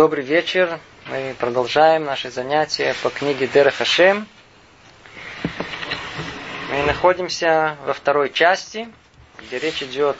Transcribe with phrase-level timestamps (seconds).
[0.00, 0.80] Добрый вечер.
[1.08, 4.26] Мы продолжаем наши занятия по книге Дера Хашем.
[6.70, 8.88] Мы находимся во второй части,
[9.38, 10.16] где речь идет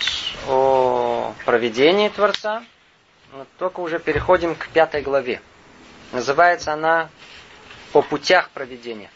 [0.46, 2.62] о проведении Творца.
[3.32, 5.40] Но только уже переходим к пятой главе.
[6.12, 7.08] Называется она
[7.94, 9.10] «О путях проведения».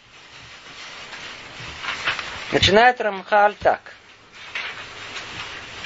[2.52, 3.82] Начинает Рамхаль так.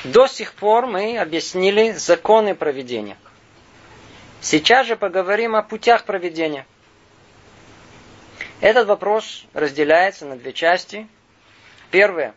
[0.05, 3.17] До сих пор мы объяснили законы проведения–
[4.41, 6.67] Сейчас же поговорим о путях проведения.
[8.61, 11.09] Этот вопрос разделяется на две части.
[11.91, 12.35] Первая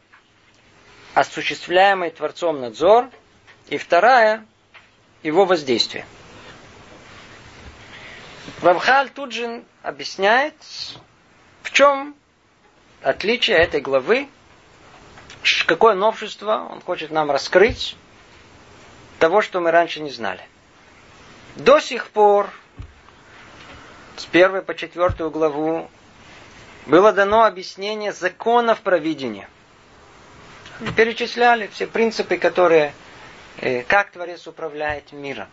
[1.14, 3.10] –осуществляемый Творцом надзор,
[3.70, 4.46] и вторая–
[5.24, 6.06] его воздействие.
[8.62, 10.56] Рамхаль тут же объясняет,
[11.62, 12.16] в чем
[13.02, 14.28] отличие этой главы,
[15.68, 17.96] какое новшество он хочет нам раскрыть,
[19.20, 20.42] того, что мы раньше не знали.
[21.56, 22.50] До сих пор,
[24.16, 25.90] с первой по четвертую главу,
[26.86, 29.50] было дано объяснение законов провидения.
[30.96, 32.94] Перечисляли все принципы, которые,
[33.58, 35.48] э, как Творец управляет миром.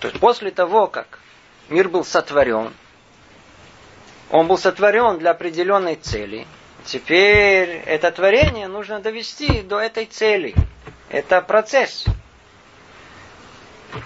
[0.00, 1.20] То есть после того, как
[1.68, 2.72] мир был сотворен,
[4.30, 6.46] он был сотворен для определенной цели.
[6.84, 10.54] Теперь это творение нужно довести до этой цели.
[11.10, 12.04] Это процесс.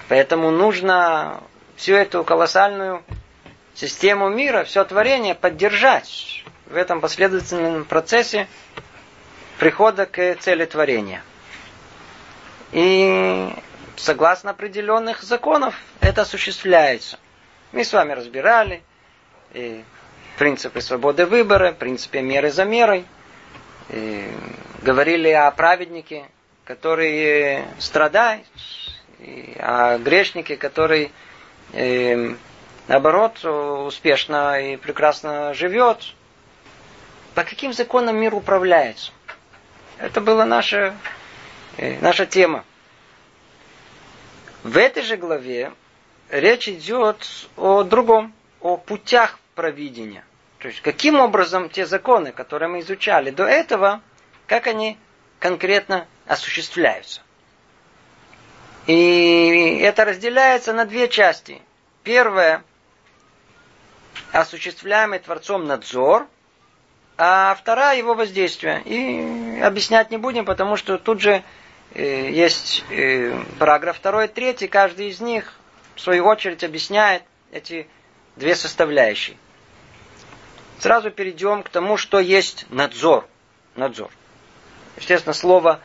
[0.09, 1.43] Поэтому нужно
[1.77, 3.03] всю эту колоссальную
[3.75, 8.47] систему мира, все творение поддержать в этом последовательном процессе
[9.59, 11.23] прихода к цели творения.
[12.73, 13.53] И
[13.97, 17.19] согласно определенных законов это осуществляется.
[17.73, 18.83] Мы с вами разбирали
[19.53, 19.85] и
[20.39, 23.05] принципы свободы выбора, принципы меры за мерой.
[23.91, 24.31] И
[24.83, 26.25] говорили о праведнике,
[26.65, 28.47] который страдает,
[29.59, 31.13] а грешники, который
[31.73, 32.35] э,
[32.89, 36.15] наоборот успешно и прекрасно живет,
[37.35, 39.13] по каким законам мир управляется?
[39.99, 40.95] Это была наша,
[41.77, 42.65] э, наша тема.
[44.63, 45.73] В этой же главе
[46.31, 50.25] речь идет о другом, о путях провидения.
[50.59, 54.03] То есть, каким образом те законы, которые мы изучали до этого,
[54.47, 54.99] как они
[55.39, 57.23] конкретно осуществляются.
[58.87, 61.61] И это разделяется на две части.
[62.03, 62.63] Первое–
[64.33, 66.27] осуществляемый Творцом надзор,
[67.19, 68.83] а вторая– его воздействие.
[68.85, 71.43] И объяснять не будем, потому что тут же
[71.95, 75.55] э, есть э, параграф второй третий, каждый из них
[75.95, 77.87] в свою очередь объясняет эти
[78.37, 79.37] две составляющие.
[80.79, 83.29] Сразу перейдем к тому, что есть надзор.
[83.77, 84.11] Надзор.
[84.97, 85.81] Естественно, слово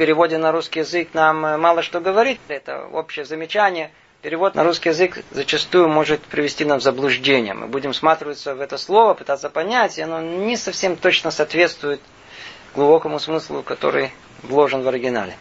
[0.00, 2.40] переводе на русский язык нам э, мало что говорит.
[2.48, 3.90] Это общее замечание.
[4.22, 7.52] Перевод на русский язык зачастую может привести нам в заблуждение.
[7.52, 12.00] Мы будем сматриваться в это слово, пытаться понять, и оно не совсем точно соответствует
[12.74, 14.10] глубокому смыслу, который
[14.42, 15.36] вложен в оригинале.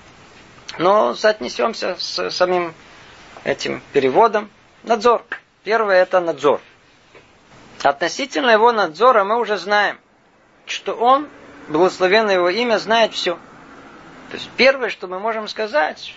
[0.78, 2.74] Но соотнесемся с самим
[3.46, 4.50] этим переводом.
[4.84, 5.24] Надзор.
[5.64, 6.60] Первое это надзор.
[7.82, 9.98] Относительно его надзора мы уже знаем,
[10.66, 11.30] что он,
[11.70, 13.40] благословенное его имя, знает все.
[14.30, 16.14] То есть первое, что мы можем сказать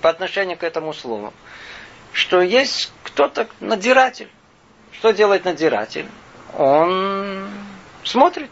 [0.00, 1.32] по отношению к этому слову,
[2.12, 4.28] что есть кто-то надзиратель.
[4.92, 6.06] Что делает надзиратель?
[6.56, 7.48] Он
[8.04, 8.50] смотрит.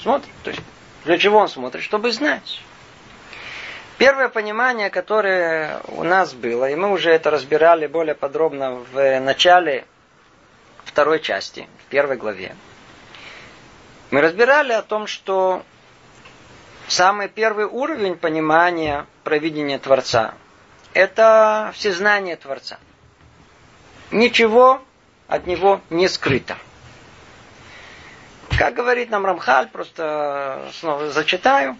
[0.00, 0.32] Смотрит.
[0.42, 0.62] То есть
[1.04, 1.82] для чего он смотрит?
[1.82, 2.60] Чтобы знать.
[3.98, 9.84] Первое понимание, которое у нас было, и мы уже это разбирали более подробно в начале
[10.84, 12.56] второй части, в первой главе,
[14.10, 15.62] мы разбирали о том, что
[16.88, 20.34] Самый первый уровень понимания провидения Творца–
[20.92, 22.78] это всезнание Творца.
[24.10, 24.82] Ничего
[25.26, 26.56] от него не скрыто.
[28.58, 31.76] Как говорит нам Рамхаль, просто снова зачитаю.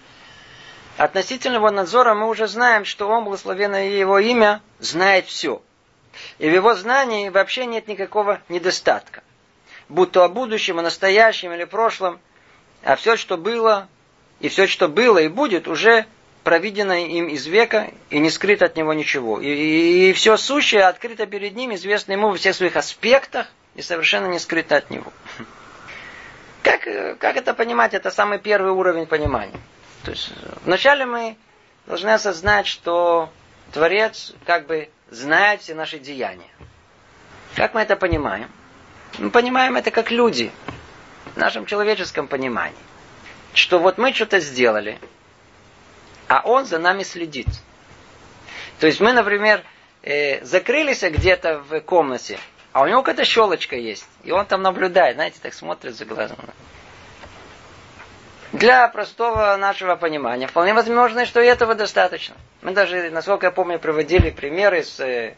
[0.97, 5.63] Относительно его надзора мы уже знаем, что он, благословенное его имя, знает все.
[6.39, 9.23] И в его знании вообще нет никакого недостатка.
[9.89, 12.19] Будь то о будущем, о настоящем или прошлом,
[12.83, 13.89] а все, что было,
[14.41, 16.07] и все, что было и будет, уже
[16.43, 19.41] провидено им из века и не скрыто от него ничего.
[19.41, 23.83] И, и, и все сущее открыто перед ним, известно ему во всех своих аспектах и
[23.83, 25.13] совершенно не скрыто от него.
[26.63, 26.81] Как,
[27.19, 27.93] как это понимать?
[27.93, 29.61] Это самый первый уровень понимания.
[30.03, 30.33] То есть
[30.65, 31.37] вначале мы
[31.85, 33.29] должны осознать, что
[33.71, 36.49] Творец как бы знает все наши деяния.
[37.55, 38.49] Как мы это понимаем?
[39.19, 40.51] Мы понимаем это как люди,
[41.35, 42.79] в нашем человеческом понимании
[43.55, 44.99] что вот мы что-то сделали,
[46.29, 47.49] а он за нами следит.
[48.81, 49.63] То есть мы, например,
[50.03, 52.39] э, закрылись где-то в комнате,
[52.73, 54.07] а у него какая-то щелочка есть.
[54.25, 56.37] И он там наблюдает, знаете, так смотрит за глазом.
[58.53, 62.37] Для простого нашего понимания вполне возможно, что и этого достаточно.
[62.63, 65.35] Мы даже, насколько я помню, проводили примеры с э,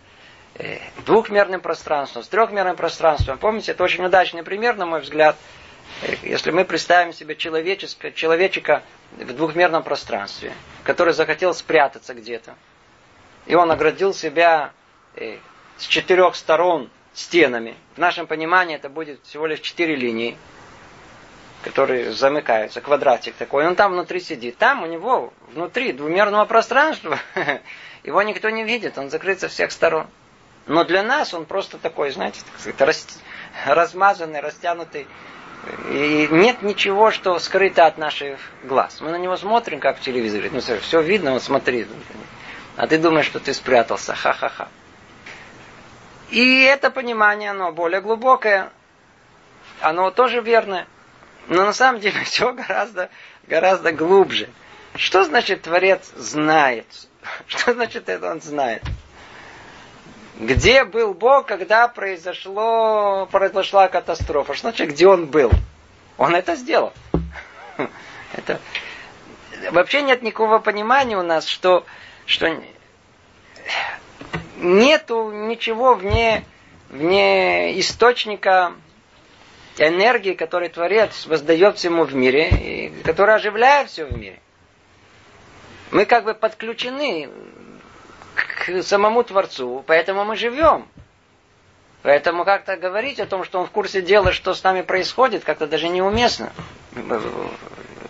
[0.54, 3.38] э, двухмерным пространством, с трехмерным пространством.
[3.38, 5.36] Помните, это очень удачный пример, на мой взгляд.
[6.22, 8.82] Если мы представим себе человеческого, человечика
[9.16, 10.52] в двухмерном пространстве,
[10.84, 12.54] который захотел спрятаться где-то,
[13.46, 14.72] и он оградил себя
[15.14, 15.38] э,
[15.78, 17.76] с четырех сторон стенами.
[17.94, 20.36] В нашем понимании это будет всего лишь четыре линии
[21.62, 24.56] который замыкается, квадратик такой, он там внутри сидит.
[24.56, 27.18] Там у него внутри двумерного пространства,
[28.04, 30.06] его никто не видит, он закрыт со всех сторон.
[30.66, 33.18] Но для нас он просто такой, знаете, так сказать,
[33.64, 35.08] размазанный, растянутый.
[35.90, 39.00] И нет ничего, что скрыто от наших глаз.
[39.00, 40.50] Мы на него смотрим, как в телевизоре.
[40.52, 41.86] Ну, все видно, вот смотри.
[42.76, 44.14] А ты думаешь, что ты спрятался.
[44.14, 44.68] Ха-ха-ха.
[46.30, 48.70] И это понимание, оно более глубокое.
[49.80, 50.86] Оно тоже верное.
[51.48, 53.10] Но на самом деле все гораздо,
[53.46, 54.48] гораздо глубже.
[54.94, 56.86] Что значит Творец знает?
[57.46, 58.82] Что значит это он знает?
[60.38, 64.52] Где был Бог, когда произошло, произошла катастрофа?
[64.52, 65.50] Что значит, где он был?
[66.18, 66.92] Он это сделал.
[68.34, 68.60] Это...
[69.70, 71.86] Вообще нет никакого понимания у нас, что,
[72.26, 72.54] что
[74.58, 76.44] нету ничего вне,
[76.90, 78.74] вне источника
[79.78, 84.38] энергии, которую Творец воздает всему в мире, и которая оживляет все в мире.
[85.90, 87.30] Мы как бы подключены
[88.36, 90.86] к самому Творцу, поэтому мы живем.
[92.02, 95.66] Поэтому как-то говорить о том, что он в курсе дела, что с нами происходит, как-то
[95.66, 96.52] даже неуместно.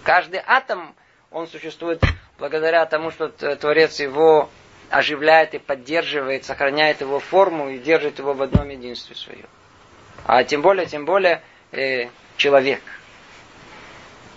[0.02, 0.94] Каждый атом,
[1.31, 2.02] он существует
[2.38, 4.50] благодаря тому, что Творец его
[4.90, 9.46] оживляет и поддерживает, сохраняет его форму и держит его в одном единстве своем.
[10.25, 12.82] А тем более, тем более, э, человек.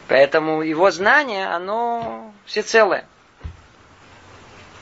[0.07, 3.05] Поэтому его знание, оно всецелое.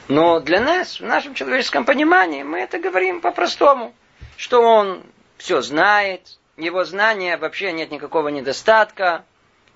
[0.08, 3.94] Но для нас, в нашем человеческом понимании, мы это говорим по-простому,
[4.38, 5.04] что он
[5.38, 9.24] все знает, его знания вообще нет никакого недостатка,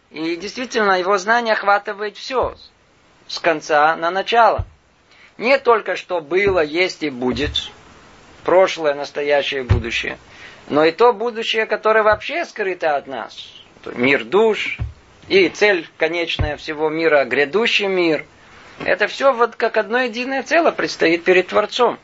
[0.09, 2.55] и действительно его знание охватывает все,
[3.27, 4.65] с конца на начало.
[5.37, 7.71] Не только что было, есть и будет,
[8.43, 10.17] прошлое, настоящее и будущее–
[10.71, 13.53] но и то будущее, которое вообще скрыто от нас.
[13.85, 14.77] Мир душ
[15.27, 18.25] и цель конечная всего мира, грядущий мир.
[18.79, 21.99] Это все вот как одно единое целое предстоит перед Творцом.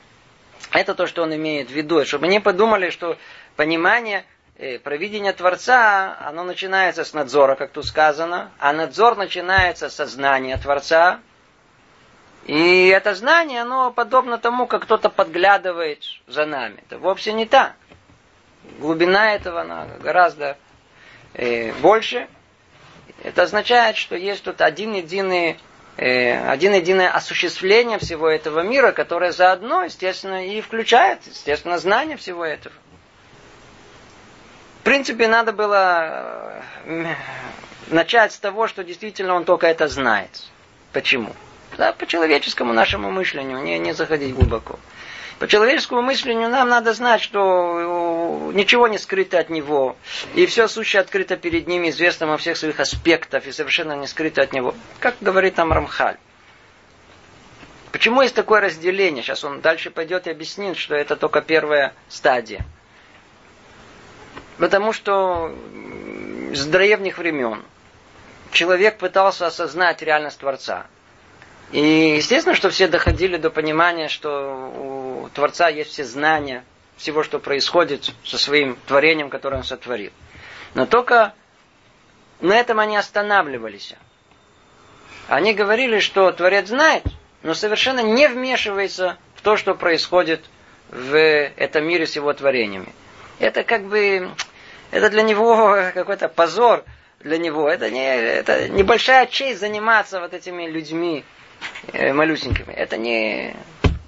[0.71, 2.05] Это то, что он имеет в виду.
[2.05, 3.17] Чтобы не подумали, что
[3.55, 4.25] понимание
[4.57, 10.57] э, провидения Творца, оно начинается с надзора, как тут сказано, а надзор начинается со знания
[10.57, 11.19] Творца.
[12.45, 16.77] И это знание, оно подобно тому, как кто-то подглядывает за нами.
[16.87, 17.73] Это вовсе не так
[18.79, 20.57] глубина этого она гораздо
[21.33, 22.27] э, больше.
[23.23, 25.57] Это означает, что есть тут один единый
[25.97, 32.45] э, один единое осуществление всего этого мира, которое заодно, естественно, и включает, естественно, знание всего
[32.45, 32.75] этого.
[34.79, 37.05] В принципе, надо было э,
[37.87, 40.43] начать с того, что действительно он только это знает.
[40.93, 41.35] Почему?
[41.77, 44.79] Да, по человеческому нашему мышлению, не, не заходить глубоко.
[45.39, 49.95] По человеческому мышлению нам надо знать, что э, ничего не скрыто от него.
[50.33, 54.41] И все сущее открыто перед ним, известно во всех своих аспектах, и совершенно не скрыто
[54.41, 54.73] от него.
[54.99, 56.17] Как говорит там Рамхаль.
[57.91, 59.23] Почему есть такое разделение?
[59.23, 62.65] Сейчас он дальше пойдет и объяснит, что это только первая стадия.
[64.57, 65.55] Потому что
[66.51, 67.63] с древних времен
[68.51, 70.87] человек пытался осознать реальность Творца.
[71.71, 74.71] И естественно, что все доходили до понимания, что
[75.23, 76.63] у Творца есть все знания
[76.95, 80.11] всего, что происходит со своим творением, которое он сотворил.
[80.73, 81.33] Но только
[82.39, 83.93] на этом они останавливались.
[85.27, 87.03] Они говорили, что Творец знает,
[87.43, 90.45] но совершенно не вмешивается в то, что происходит
[90.89, 92.93] в этом мире с его творениями.
[93.39, 94.31] Это как бы,
[94.91, 96.85] это для него какой-то позор
[97.19, 97.69] для него.
[97.69, 101.25] Это, не, это небольшая честь заниматься вот этими людьми,
[101.93, 102.73] малюсенькими.
[102.73, 103.55] Это не,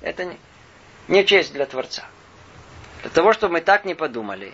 [0.01, 0.37] это не,
[1.07, 2.03] не честь для Творца.
[3.01, 4.53] Для того, чтобы мы так не подумали,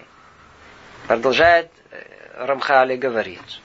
[1.08, 3.62] продолжает э, Рамхали говорить.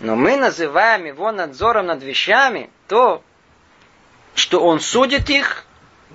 [0.00, 3.22] Но мы называем его надзором над вещами то,
[4.34, 5.64] что он судит их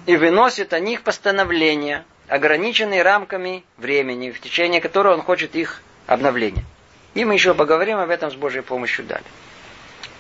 [0.06, 6.65] и выносит о них постановления, ограниченные рамками времени, в течение которого он хочет их обновления.
[7.13, 9.25] И мы еще поговорим об этом с Божьей помощью далее.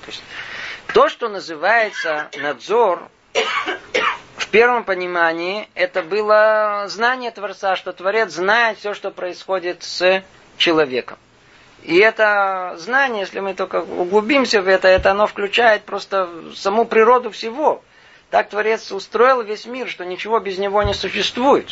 [0.05, 0.23] То есть,
[0.93, 3.09] то, что называется надзор,
[4.37, 10.23] в первом понимании это было знание Творца, что Творец знает все, что происходит с
[10.57, 11.17] человеком.
[11.83, 17.31] И это знание, если мы только углубимся в это, это оно включает просто саму природу
[17.31, 17.83] всего.
[18.29, 21.69] Так Творец устроил весь мир, что ничего без него не существует.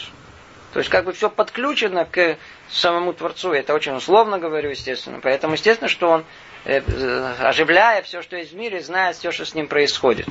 [0.73, 2.37] То есть как бы все подключено к
[2.69, 3.53] самому Творцу.
[3.53, 5.19] Это очень условно говорю, естественно.
[5.21, 6.25] Поэтому естественно, что он,
[6.65, 10.27] оживляя все, что есть в мире, знает все, что с ним происходит.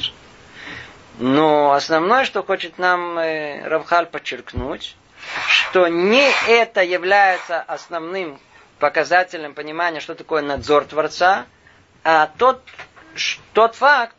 [1.19, 4.95] Но основное, что хочет нам э, Равхаль подчеркнуть,
[5.49, 8.39] что не это является основным
[8.79, 11.47] показателем понимания, что такое надзор Творца,
[12.05, 12.63] а тот,
[13.53, 14.15] тот факт,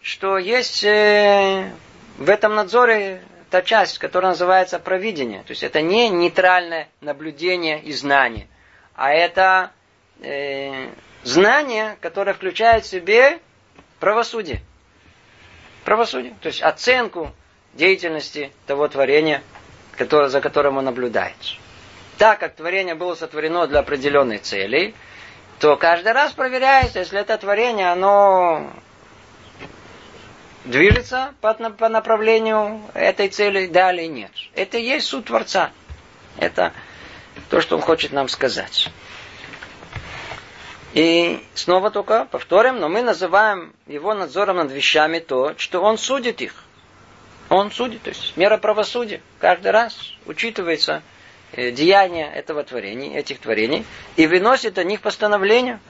[0.00, 1.70] что есть э,
[2.16, 5.42] в этом надзоре та часть, которая называется провидение.
[5.42, 8.48] То есть это не нейтральное наблюдение и знание,
[8.94, 9.70] а это
[10.20, 10.88] э,
[11.22, 13.38] знание, которое включает в себе
[14.00, 14.62] правосудие.
[15.84, 17.32] Правосудие, то есть оценку
[17.74, 19.42] деятельности того творения,
[19.96, 21.36] которое, за которым он наблюдает.
[22.18, 24.94] Так как творение было сотворено для определенной цели,
[25.60, 28.70] то каждый раз проверяется, если это творение, оно
[30.64, 34.30] движется по, по направлению этой цели, да или нет.
[34.54, 35.70] Это и есть суд Творца.
[36.36, 36.72] Это
[37.50, 38.90] то, что он хочет нам сказать.
[40.94, 46.40] И снова только повторим, но мы называем его надзором над вещами то, что он судит
[46.40, 46.54] их.
[47.50, 49.20] Он судит, то есть мера правосудия.
[49.38, 51.02] Каждый раз учитывается
[51.52, 53.84] э, деяние этого творения, этих творений,
[54.16, 55.80] и выносит о них постановление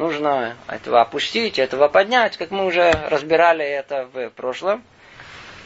[0.00, 4.82] нужно этого опустить, этого поднять, как мы уже разбирали это в прошлом.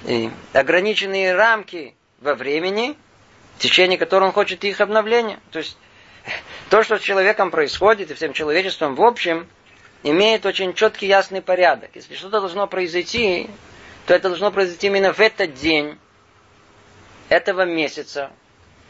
[0.04, 2.96] И ограниченные рамки во времени,
[3.56, 5.38] в течение которого он хочет их обновления.
[5.50, 5.78] То есть
[6.70, 9.46] то, что с человеком происходит и всем человечеством в общем,
[10.02, 11.90] имеет очень четкий ясный порядок.
[11.94, 13.48] Если что-то должно произойти,
[14.06, 15.98] то это должно произойти именно в этот день,
[17.28, 18.30] этого месяца,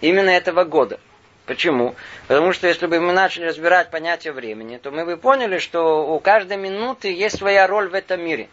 [0.00, 0.98] именно этого года.
[1.46, 1.94] Почему?
[2.26, 6.18] Потому что если бы мы начали разбирать понятие времени, то мы бы поняли, что у
[6.18, 8.48] каждой минуты есть своя роль в этом мире.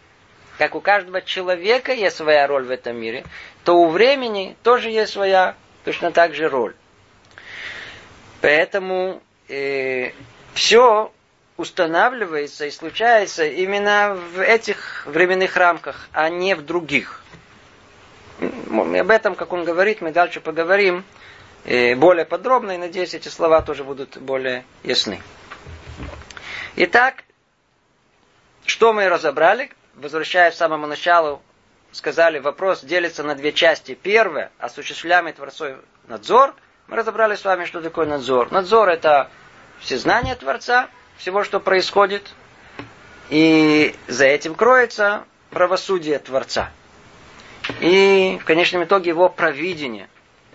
[0.58, 3.24] Как у каждого человека есть своя роль в этом мире,
[3.64, 6.74] то у времени тоже есть своя точно так же роль.
[8.42, 10.10] Поэтому э,
[10.52, 11.10] все
[11.56, 17.22] устанавливается и случается именно в этих временных рамках, а не в других.
[18.40, 21.04] Об этом, как он говорит, мы дальше поговорим
[21.64, 25.20] более подробно, и надеюсь, эти слова тоже будут более ясны.
[26.74, 27.22] Итак,
[28.66, 29.70] что мы разобрали?
[29.94, 31.40] Возвращаясь к самому началу,
[31.92, 33.94] сказали, вопрос делится на две части.
[33.94, 35.76] Первое, осуществляемый Творцой
[36.08, 36.54] надзор.
[36.92, 38.52] Мы разобрали с вами, что такое надзор.
[38.52, 39.30] Надзор это
[39.80, 42.34] всезнание Творца, всего, что происходит.
[43.30, 46.70] И за этим кроется правосудие Творца.
[47.80, 50.10] И в конечном итоге его провидение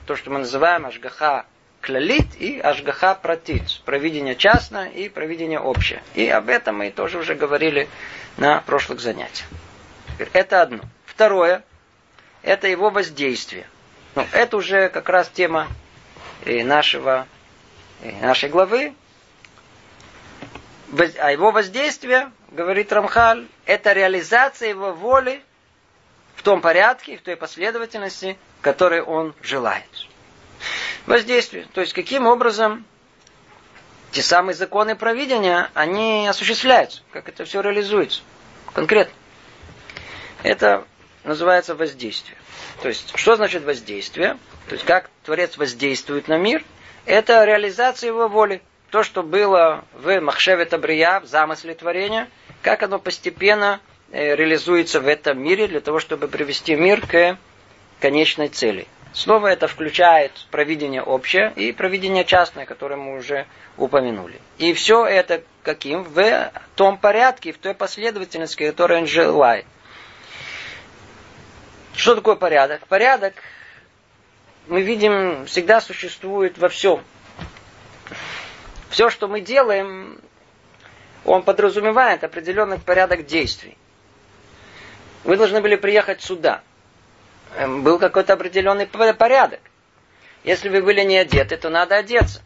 [0.06, 1.48] то, что мы называем ажгаха
[1.82, 3.82] клалит и ажгаха пратит.
[3.84, 6.03] Провидение частное и провидение общее.
[6.13, 7.89] И об этом мы тоже уже говорили
[8.38, 9.48] на прошлых занятиях.
[10.34, 10.82] Это одно.
[11.08, 11.63] Второе,
[12.44, 13.65] это его воздействие.
[14.13, 15.67] Ну, это уже как раз тема
[16.46, 17.27] нашего,
[18.01, 18.94] э, нашей главы.
[21.20, 25.44] А его воздействие, говорит Рамхаль, это реализация его воли
[26.36, 29.84] в том порядке, в той последовательности, который он желает.
[31.06, 31.67] Воздействие.
[31.74, 32.86] То есть, каким образом
[34.12, 38.22] те самые законы провидения, они осуществляются, как это все реализуется.
[38.74, 39.13] Конкретно.
[40.44, 40.86] Это
[41.27, 42.38] называется воздействие.
[42.81, 44.38] То есть, что значит воздействие?
[44.67, 46.63] То есть, как Творец воздействует на мир,
[47.05, 48.62] это реализация его воли.
[48.89, 52.29] То, что было в Махшеве Табрия, в замысле творения,
[52.62, 53.81] как оно постепенно
[54.12, 57.38] э, реализуется в этом мире для того, чтобы привести мир к
[58.00, 58.88] конечной цели.
[59.13, 64.39] Снова это включает провидение общее и провидение частное, которое мы уже упомянули.
[64.57, 66.03] И все это каким?
[66.03, 69.65] В том порядке, в той последовательности, которую он желает.
[71.98, 72.86] Что такое порядок?
[72.88, 73.34] Порядок,
[74.68, 77.04] мы видим, всегда существует во всем.
[78.92, 80.22] Все, что мы делаем,
[81.25, 83.75] он подразумевает определенный порядок действий.
[85.24, 86.62] Вы должны были приехать сюда.
[87.56, 89.60] Эм, был какой-то определенный порядок.
[90.44, 92.44] Если вы были не одеты, то надо одеться.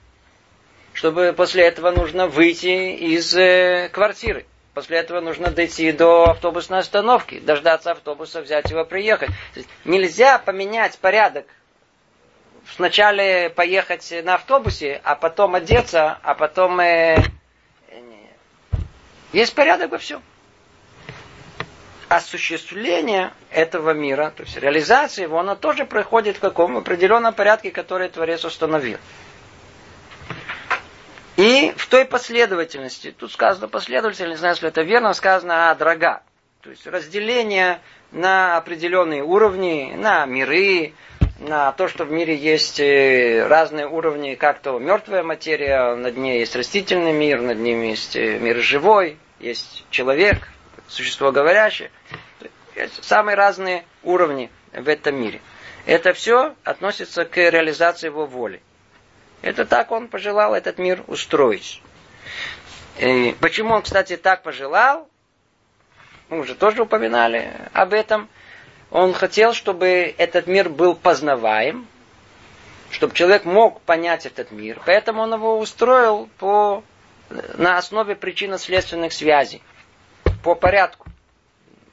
[0.94, 4.46] Чтобы после этого нужно выйти из э, квартиры.
[4.74, 9.30] После этого нужно дойти до автобусной остановки, дождаться автобуса, взять его, приехать.
[9.84, 11.46] Нельзя поменять порядок.
[12.76, 16.80] Сначала поехать на автобусе, а потом одеться, а потом...
[16.80, 17.18] Э,
[19.34, 20.22] есть порядок во всем.
[22.08, 28.10] осуществление этого мира, то есть реализация его, она тоже проходит в каком определенном порядке, который
[28.10, 28.98] Творец установил.
[31.42, 36.22] И в той последовательности, тут сказано последовательность, не знаю, если это верно, сказано драга.
[36.62, 37.82] То есть разделение
[38.12, 40.94] на определенные уровни, на миры,
[41.40, 46.42] на то, что в мире есть э, разные уровни, как то мертвая материя, над ней
[46.42, 50.48] есть растительный мир, над ним есть э, мир живой, есть человек,
[50.88, 51.90] существо говорящее.
[52.76, 55.42] Есть самые разные уровни в этом мире.
[55.88, 58.62] Это все относится к реализации его воли.
[59.42, 61.82] Это так он пожелал этот мир устроить.
[63.00, 65.10] И почему он, кстати, так пожелал?
[66.30, 68.30] Мы уже тоже упоминали об этом.
[68.92, 71.88] Он хотел, чтобы этот мир был познаваем,
[72.92, 74.80] чтобы человек мог понять этот мир.
[74.86, 76.84] Поэтому он его устроил по,
[77.30, 79.64] на основе причинно-следственных связей,
[80.44, 81.08] по порядку,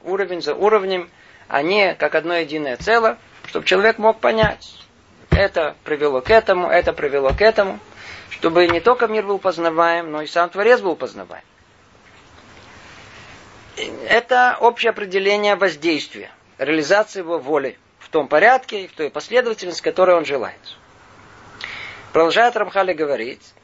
[0.02, 1.08] уровень за уровнем,
[1.46, 4.87] а не как одно единое целое, чтобы человек мог понять
[5.38, 7.78] это привело к этому, это привело к этому,
[8.30, 11.44] чтобы не только мир был познаваем, но и сам Творец был познаваем.
[14.08, 20.16] Это общее определение воздействия, реализации его воли в том порядке и в той последовательности, которой
[20.16, 20.58] он желает.
[22.12, 23.54] Продолжает Рамхали говорить,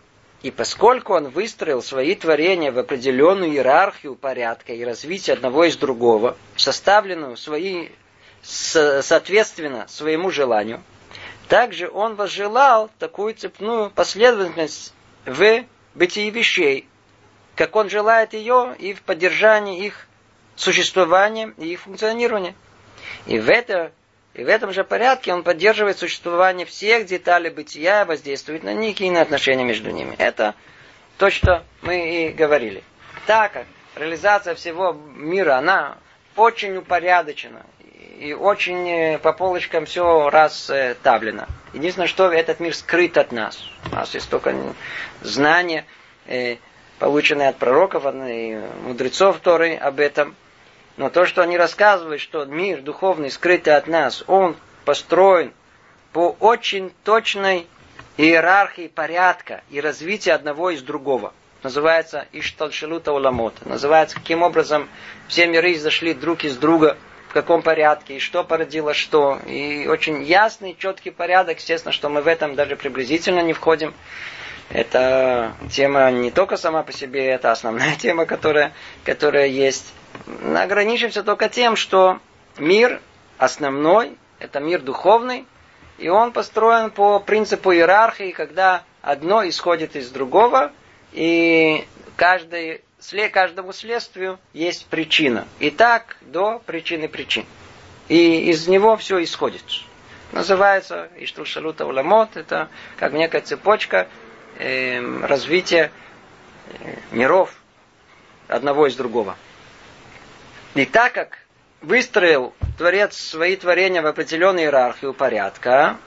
[0.42, 6.36] и поскольку он выстроил свои творения в определенную иерархию порядка и развития одного из другого,
[6.54, 7.88] составленную свои,
[8.42, 10.80] соответственно своему желанию,
[11.48, 14.94] также он возжелал такую цепную последовательность
[15.26, 16.88] в бытии вещей,
[17.54, 20.06] как он желает ее и в поддержании их
[20.56, 22.54] существования и их функционирования.
[23.26, 23.92] И в, это,
[24.34, 29.10] и в этом же порядке он поддерживает существование всех деталей бытия, воздействует на них и
[29.10, 30.14] на отношения между ними.
[30.18, 30.54] Это
[31.18, 32.82] то, что мы и говорили.
[33.26, 35.98] Так как реализация всего мира, она
[36.36, 37.64] очень упорядочена
[38.18, 41.46] и очень э, по полочкам все расставлено.
[41.72, 43.62] Единственное, что этот мир скрыт от нас.
[43.90, 44.54] У нас есть только
[45.20, 45.84] знания,
[46.26, 46.56] э,
[46.98, 50.34] полученные от пророков и мудрецов Торы об этом.
[50.96, 55.52] Но то, что они рассказывают, что мир духовный, скрытый от нас, он построен
[56.12, 57.66] по очень точной
[58.16, 61.32] иерархии порядка и развития одного из другого.
[61.64, 63.66] Называется Ишталшилута Уламот.
[63.66, 64.88] Называется, каким образом
[65.26, 66.96] все миры зашли друг из друга–
[67.34, 69.38] каком порядке, и что породило что.
[69.46, 71.58] И очень ясный, четкий порядок.
[71.58, 73.92] Естественно, что мы в этом даже приблизительно не входим.
[74.70, 78.72] Это тема не только сама по себе, это основная тема, которая,
[79.04, 79.92] которая есть.
[80.56, 82.20] Ограничимся только тем, что
[82.56, 83.00] мир
[83.36, 85.44] основной, это мир духовный,
[85.98, 90.72] и он построен по принципу иерархии, когда одно исходит из другого,
[91.12, 91.84] и
[92.16, 95.46] каждый след, каждому следствию есть причина.
[95.58, 97.44] И так до причины причин.
[98.08, 99.62] И из него все исходит.
[100.32, 102.36] Называется Иштушалута Уламот.
[102.36, 104.08] Это как некая цепочка
[104.58, 105.92] э, развития
[107.12, 107.54] миров
[108.48, 109.36] одного из другого.
[110.74, 111.38] И так как
[111.82, 115.98] выстроил Творец свои творения в определенную иерархию порядка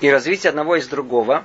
[0.00, 1.44] и развитие одного из другого,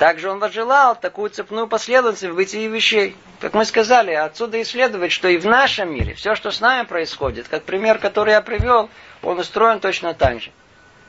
[0.00, 3.14] также он возжелал такую цепную последовательность в бытии вещей.
[3.38, 6.86] Как мы сказали, отсюда и следует, что и в нашем мире все, что с нами
[6.86, 8.88] происходит, как пример, который я привел,
[9.22, 10.52] он устроен точно так же.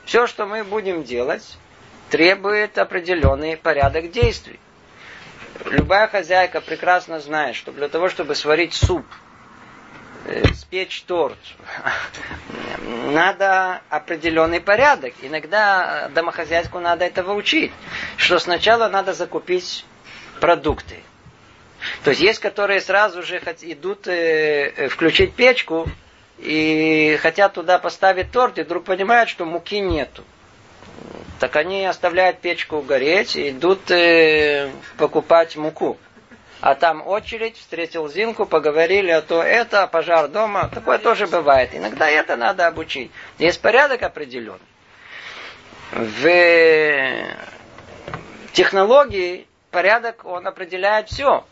[0.03, 1.57] Все, что мы будем делать,
[2.09, 4.59] требует определенный порядок действий.
[5.63, 9.05] Любая хозяйка прекрасно знает, что для того, чтобы сварить суп,
[10.25, 11.37] Э, спечь торт.
[12.83, 15.13] Надо определенный порядок.
[15.21, 17.71] Иногда домохозяйку надо этого учить.
[18.17, 19.85] Что сначала надо закупить
[20.39, 20.97] продукты.
[22.03, 25.87] То есть есть, которые сразу же идут э, э, включить печку
[26.37, 30.23] и хотят туда поставить торт, и вдруг понимают, что муки нету.
[31.39, 33.81] Так они оставляют печку гореть и идут
[34.97, 35.97] покупать муку
[36.61, 40.69] а там очередь, встретил Зинку, поговорили, а то это, пожар дома.
[40.71, 41.71] Такое тоже бывает.
[41.73, 43.11] Иногда это надо обучить.
[43.39, 44.59] Есть порядок определенный.
[45.91, 47.35] В
[48.53, 51.43] технологии порядок, он определяет все.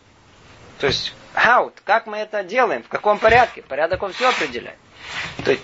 [0.77, 3.63] То есть, how, как мы это делаем, в каком порядке.
[3.63, 4.77] Порядок он все определяет.
[5.43, 5.63] То есть,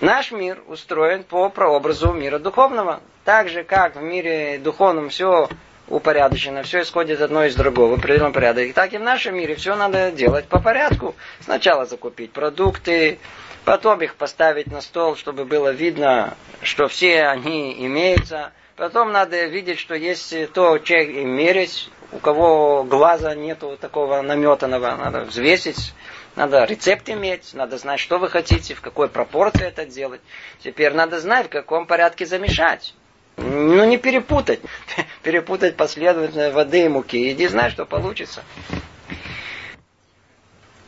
[0.00, 3.00] наш мир устроен по прообразу мира духовного.
[3.24, 5.48] Так же, как в мире духовном все
[5.90, 8.64] упорядочено, все исходит одно из другого, определенный порядок.
[8.64, 11.14] И так и в нашем мире все надо делать по порядку.
[11.40, 13.18] Сначала закупить продукты,
[13.64, 18.52] потом их поставить на стол, чтобы было видно, что все они имеются.
[18.76, 25.20] Потом надо видеть, что есть то, чем мерить, у кого глаза нету такого наметанного, надо
[25.22, 25.92] взвесить
[26.36, 30.20] Надо рецепт иметь, надо знать, что вы хотите, в какой пропорции это делать.
[30.62, 32.94] Теперь надо знать, в каком порядке замешать.
[33.36, 34.60] Ну, не перепутать.
[35.22, 37.32] Перепутать последовательно воды и муки.
[37.32, 38.44] Иди знай, что получится.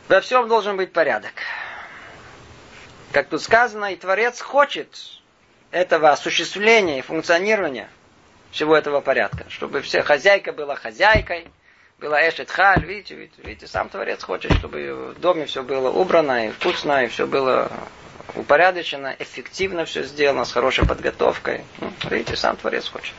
[0.07, 1.31] Во всем должен быть порядок.
[3.11, 4.97] Как тут сказано, и Творец хочет
[5.71, 7.89] этого осуществления и функционирования
[8.51, 9.45] всего этого порядка.
[9.49, 11.47] Чтобы все хозяйка была хозяйкой,
[11.99, 16.47] была эшет халь, видите, видите, видите, сам Творец хочет, чтобы в доме все было убрано
[16.47, 17.71] и вкусно, и все было
[18.35, 21.63] упорядочено, эффективно все сделано, с хорошей подготовкой.
[21.79, 23.13] Ну, видите, сам Творец хочет.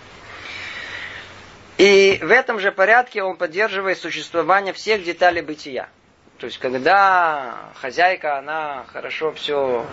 [1.79, 5.88] И в этом же порядке он поддерживает существование всех деталей бытия.
[6.38, 9.87] То есть, когда хозяйка, она хорошо все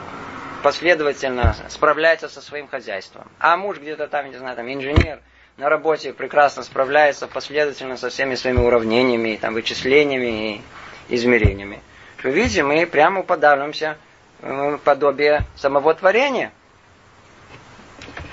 [0.62, 5.20] последовательно справляется со своим хозяйством, а муж где-то там, не знаю, там инженер,
[5.58, 10.62] на работе прекрасно справляется последовательно со всеми своими уравнениями, там, вычислениями
[11.08, 11.82] и измерениями.
[12.24, 14.11] Вы видите, мы прямо уподавливаемся в
[14.84, 16.52] подобие самого творения.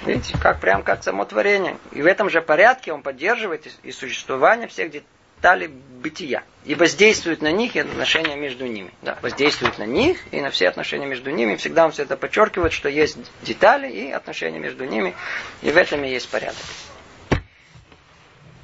[0.06, 1.76] Видите, как прям как само творение.
[1.92, 6.44] И в этом же порядке он поддерживает и существование всех деталей бытия.
[6.64, 8.90] И воздействует на них и отношения между ними.
[9.02, 11.56] Да, воздействует на них и на все отношения между ними.
[11.56, 15.14] Всегда он все это подчеркивает, что есть детали и отношения между ними.
[15.62, 16.56] И в этом и есть порядок.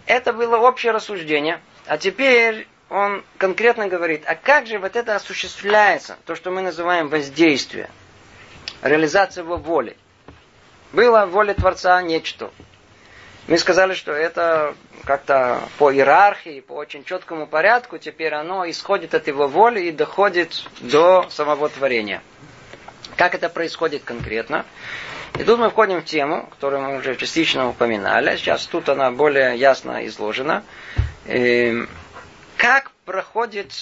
[0.07, 1.61] Это было общее рассуждение.
[1.87, 7.09] А теперь он конкретно говорит, а как же вот это осуществляется, то, что мы называем
[7.09, 7.91] воздействие,
[8.83, 9.97] реализация его воли.
[10.93, 12.53] Было в воле Творца нечто.
[13.49, 19.27] Мы сказали, что это как-то по иерархии, по очень четкому порядку, теперь оно исходит от
[19.27, 22.23] его воли и доходит до самого творения.
[23.17, 24.65] Как это происходит конкретно?
[25.37, 28.37] И тут мы входим в тему, которую мы уже частично упоминали.
[28.37, 30.63] Сейчас тут она более ясно изложена.
[32.57, 33.73] Как проходит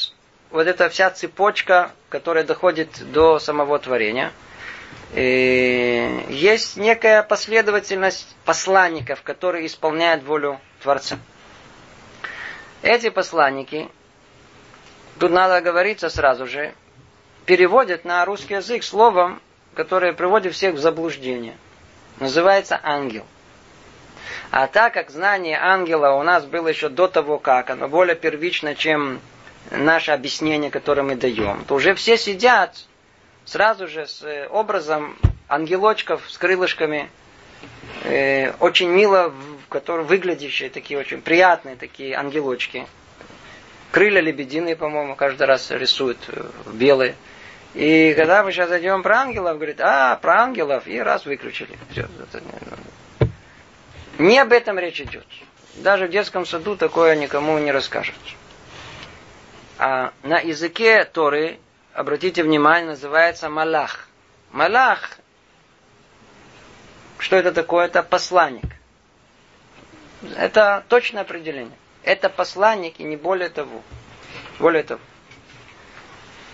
[0.51, 4.33] вот эта вся цепочка, которая доходит до самого творения.
[5.15, 11.19] И есть некая последовательность посланников, которые исполняют волю Творца.
[12.83, 13.89] Эти посланники,
[15.19, 16.75] тут надо говориться сразу же,
[17.47, 19.41] переводят на русский язык словом
[19.75, 21.57] которое приводит всех в заблуждение.
[22.21, 23.25] Называется ангел.
[24.53, 28.75] А так как знание ангела у нас было еще до того, как оно более первично,
[28.75, 29.19] чем
[29.71, 32.77] наше объяснение, которое мы даем, то уже все сидят
[33.47, 35.17] сразу же с э, образом
[35.49, 37.09] ангелочков с крылышками,
[38.05, 39.33] э, очень мило,
[39.71, 42.87] которые выглядящие, такие очень приятные такие ангелочки.
[43.91, 47.15] Крылья лебединые, по-моему, каждый раз рисуют э, белые.
[47.73, 51.79] И когда мы сейчас зайдем про ангелов, говорит, а, про ангелов, и раз выключили.
[51.91, 52.07] Все,
[54.19, 55.27] не, об этом речь идет.
[55.77, 58.17] Даже в детском саду такое никому не расскажут.
[59.79, 61.59] А на языке Торы,
[61.95, 64.09] обратите внимание, называется Малах.
[64.51, 65.19] Малах,
[67.19, 67.87] что это такое?
[67.87, 68.77] Это посланник.
[70.37, 71.77] Это точное определение.
[72.05, 73.83] Это посланник и не более того.
[74.59, 75.01] Более того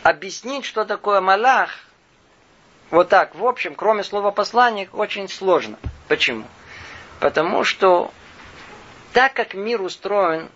[0.02, 1.70] объяснить, что такое Малах,
[2.90, 5.78] вот так, в общем, кроме слова посланник, очень сложно.
[6.08, 6.44] Почему?
[7.20, 8.12] Потому что
[9.12, 10.48] так как мир устроен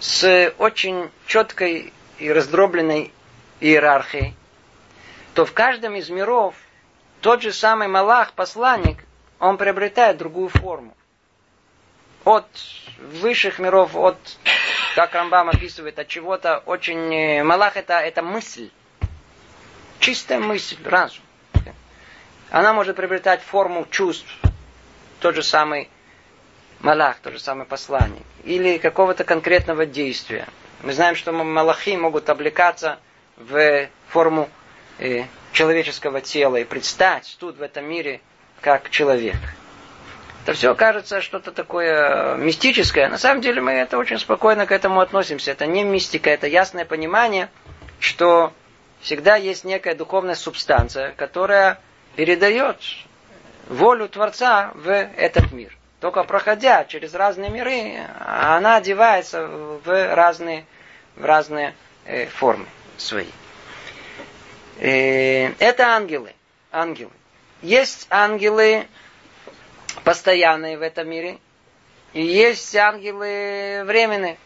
[0.00, 3.12] с очень четкой и раздробленной
[3.60, 4.34] иерархией,
[5.34, 6.54] то в каждом из миров
[7.20, 9.04] тот же самый Малах, посланник,
[9.38, 10.96] он приобретает другую форму.
[12.24, 12.48] От
[12.98, 14.18] высших миров, от
[14.94, 17.14] как Рамбам описывает, от чего-то очень...
[17.14, 18.70] Э, Малах это, это мысль.
[20.00, 21.22] Чистая мысль, разум.
[22.50, 24.28] Она может приобретать форму чувств.
[25.20, 25.88] Тот же самый
[26.80, 28.22] Малах, тот же самый посланник.
[28.44, 30.46] Или какого-то конкретного действия.
[30.82, 32.98] Мы знаем, что Малахи могут облекаться
[33.36, 34.48] в форму
[34.98, 38.20] э, человеческого тела и предстать тут в этом мире
[38.60, 39.36] как человек.
[40.44, 43.08] Это все кажется что-то такое мистическое.
[43.08, 45.50] На самом деле мы это очень спокойно к этому относимся.
[45.50, 47.50] Это не мистика, это ясное понимание,
[47.98, 48.52] что
[49.00, 51.80] всегда есть некая духовная субстанция, которая
[52.16, 52.78] передает
[53.68, 55.76] волю Творца в этот мир.
[56.00, 60.64] Только проходя через разные миры, она одевается в разные,
[61.16, 63.26] в разные э, формы свои.
[64.78, 66.32] Э, это ангелы.
[66.70, 67.10] Ангелы.
[67.62, 68.86] Есть ангелы,
[70.04, 71.38] постоянные в этом мире,
[72.12, 74.38] и есть ангелы временные.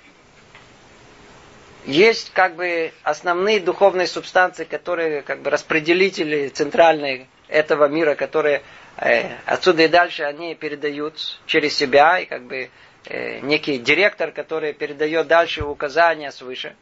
[1.84, 8.62] Есть как бы основные духовные субстанции, которые как бы распределители центральные этого мира, которые
[8.96, 12.70] отсюда и дальше они передают через себя, и как бы
[13.06, 16.76] э, некий директор, который передает дальше указания свыше.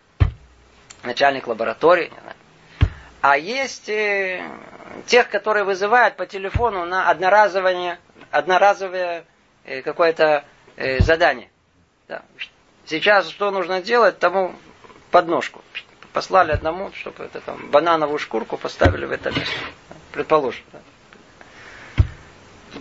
[1.03, 2.12] начальник лаборатории.
[3.23, 4.42] А есть э,
[5.07, 7.99] тех, которые вызывают по телефону на одноразовое,
[8.31, 9.25] одноразовое
[9.64, 10.44] э, какое-то
[10.77, 11.51] э, задание.
[12.09, 12.23] Да.
[12.87, 14.55] Сейчас что нужно делать, тому
[15.11, 15.62] подножку.
[16.12, 19.55] Послали одному, чтобы это там банановую шкурку поставили в это место.
[20.12, 20.64] Предположим.
[20.73, 20.81] Да.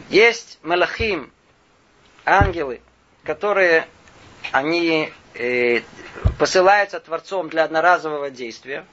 [0.09, 1.31] Есть малахим,
[2.25, 2.81] ангелы,
[3.23, 3.87] которые
[4.51, 5.81] они э,
[6.39, 8.85] посылаются Творцом для одноразового действия.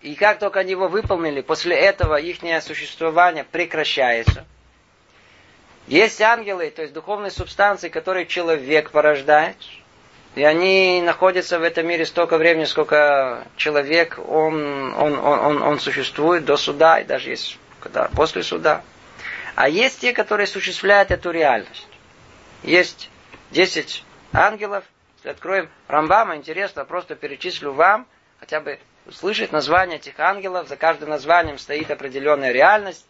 [0.00, 4.46] И как только они его выполнили, после этого их существование прекращается.
[5.86, 9.56] Есть ангелы, то есть духовные субстанции, которые человек порождает.
[10.34, 15.80] И они находятся в этом мире столько времени, сколько человек, он, он, он, он, он
[15.80, 18.82] существует до суда, и даже есть когда, после суда.
[19.54, 21.86] А есть те, которые осуществляют эту реальность.
[22.62, 23.10] Есть
[23.50, 24.84] 10 ангелов.
[25.16, 28.06] Если откроем Рамбама, интересно, просто перечислю вам,
[28.38, 30.68] хотя бы услышать название этих ангелов.
[30.68, 33.06] За каждым названием стоит определенная реальность.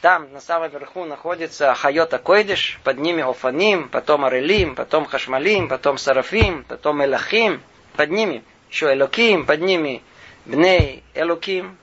[0.00, 5.98] Там на самом верху находится Хайота Койдиш, под ними Офаним, потом Арелим, потом Хашмалим, потом
[5.98, 7.60] Сарафим, потом Элахим,
[7.96, 10.02] под ними еще Элоким, под ними
[10.44, 11.76] Бней Элоким,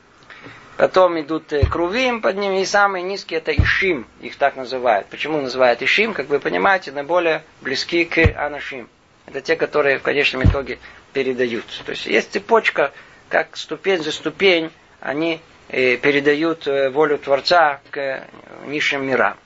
[0.78, 5.08] Потом идут э, крувим под ними, и самые низкие это ишим, их так называют.
[5.08, 6.14] Почему называют ишим?
[6.14, 8.90] Как вы понимаете, наиболее близки к анашим.
[9.26, 10.80] Это те, которые в конечном итоге
[11.14, 11.66] передают.
[11.86, 12.92] То есть есть цепочка,
[13.30, 18.28] как ступень за ступень, они э, передают э, волю Творца к
[18.66, 19.38] низшим мирам.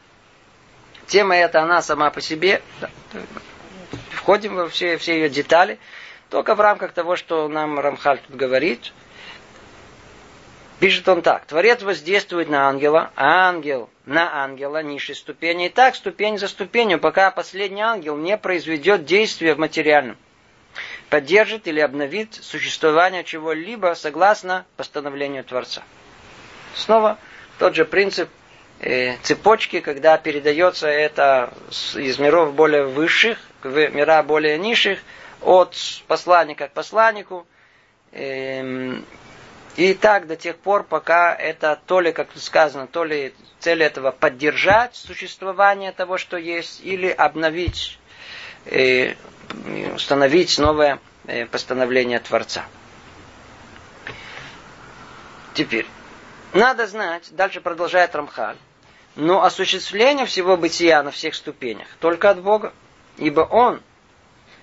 [1.06, 2.62] Тема эта, она сама по себе,
[4.12, 5.78] входим во все, все ее детали,
[6.32, 8.94] только в рамках того, что нам Рамхаль тут говорит–
[10.80, 11.46] Пишет он так.
[11.46, 15.66] Творец воздействует на ангела, а ангел на ангела низшей ступени.
[15.66, 20.18] И так ступень за ступенью, пока последний ангел не произведет действия в материальном.
[21.10, 25.84] Поддержит или обновит существование чего-либо согласно постановлению Творца.
[26.76, 27.18] Снова
[27.58, 28.30] тот же принцип
[28.80, 31.52] э, цепочки, когда передается это
[31.96, 35.00] из миров более высших в мира более низших,
[35.42, 35.76] от
[36.08, 37.46] посланника к посланнику,
[38.12, 39.02] э,
[39.80, 44.12] и так до тех пор, пока это то ли, как сказано, то ли цель этого
[44.12, 47.98] поддержать существование того, что есть, или обновить,
[48.66, 49.14] э,
[49.96, 52.66] установить новое э, постановление Творца.
[55.54, 55.86] Теперь,
[56.54, 58.58] надо знать, дальше продолжает Рамхаль,
[59.16, 62.74] но осуществление всего бытия на всех ступенях только от Бога,
[63.16, 63.82] ибо Он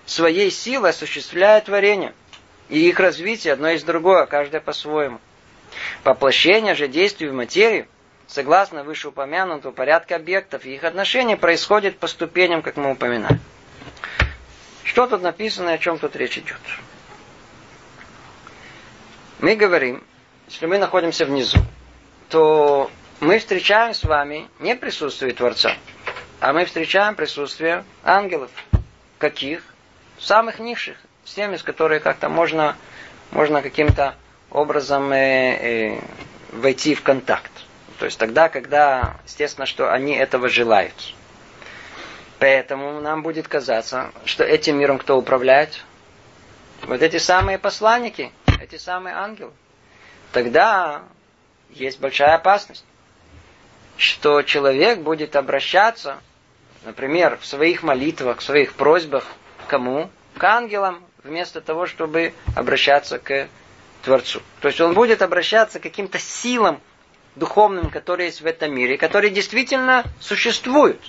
[0.05, 2.13] своей силой осуществляет творение–
[2.69, 5.21] и их развитие одно из другое, каждое по-своему.
[6.05, 7.87] Воплощение же действий в материю,
[8.27, 13.39] согласно вышеупомянутого порядка объектов, и их отношения происходит по ступеням, как мы упоминали.
[14.85, 16.61] Что тут написано и о чем тут речь идет?
[19.39, 20.03] Мы говорим,
[20.49, 21.59] если мы находимся внизу,
[22.29, 25.77] то мы встречаем с вами не присутствие Творца,
[26.41, 28.51] а мы встречаем присутствие ангелов.
[29.19, 29.63] Каких?
[30.19, 32.77] Самых низших с теми, с которыми как-то можно,
[33.33, 34.15] можно каким-то
[34.51, 36.01] образом э, э,
[36.53, 37.51] войти в контакт.
[37.99, 41.15] То есть тогда, когда, естественно, что они этого желают.
[42.39, 45.85] Поэтому нам будет казаться, что этим миром кто управляет?
[46.83, 49.53] Вот эти самые посланники, эти самые ангелы.
[50.33, 51.03] Тогда
[51.71, 52.85] есть большая опасность,
[53.97, 56.19] что человек будет обращаться,
[56.85, 59.27] например, в своих молитвах, в своих просьбах,
[59.67, 60.11] кому?
[60.37, 63.49] К ангелам, вместо того, чтобы обращаться к
[64.03, 64.41] Творцу.
[64.61, 66.81] То есть он будет обращаться к каким-то силам
[67.35, 71.01] духовным, которые есть в этом мире, которые действительно существуют.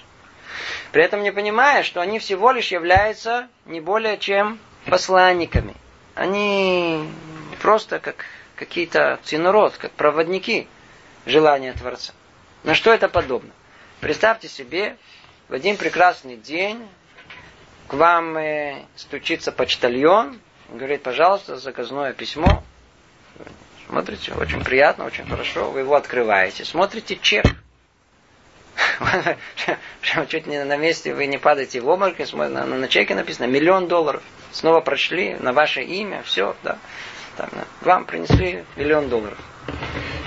[0.92, 5.76] При этом не понимая, что они всего лишь являются не более чем посланниками.
[6.16, 7.08] Они
[7.62, 8.26] просто как
[8.56, 10.68] какие-то цинород, как проводники
[11.26, 12.14] желания Творца.
[12.64, 13.52] На что это подобно?
[14.00, 14.98] Представьте себе,
[15.48, 16.88] в один прекрасный день
[17.88, 22.64] к вам э, стучится почтальон, говорит, пожалуйста, заказное письмо.
[23.88, 25.72] Смотрите, очень приятно, очень хорошо.
[25.72, 27.46] Вы его открываете, смотрите чек.
[30.02, 33.88] Прямо чуть не на месте вы не падаете в обморок, на, на чеке написано миллион
[33.88, 34.22] долларов.
[34.52, 36.78] Снова прошли на ваше имя, все, да.
[37.38, 37.50] Там,
[37.82, 39.38] вам принесли миллион долларов.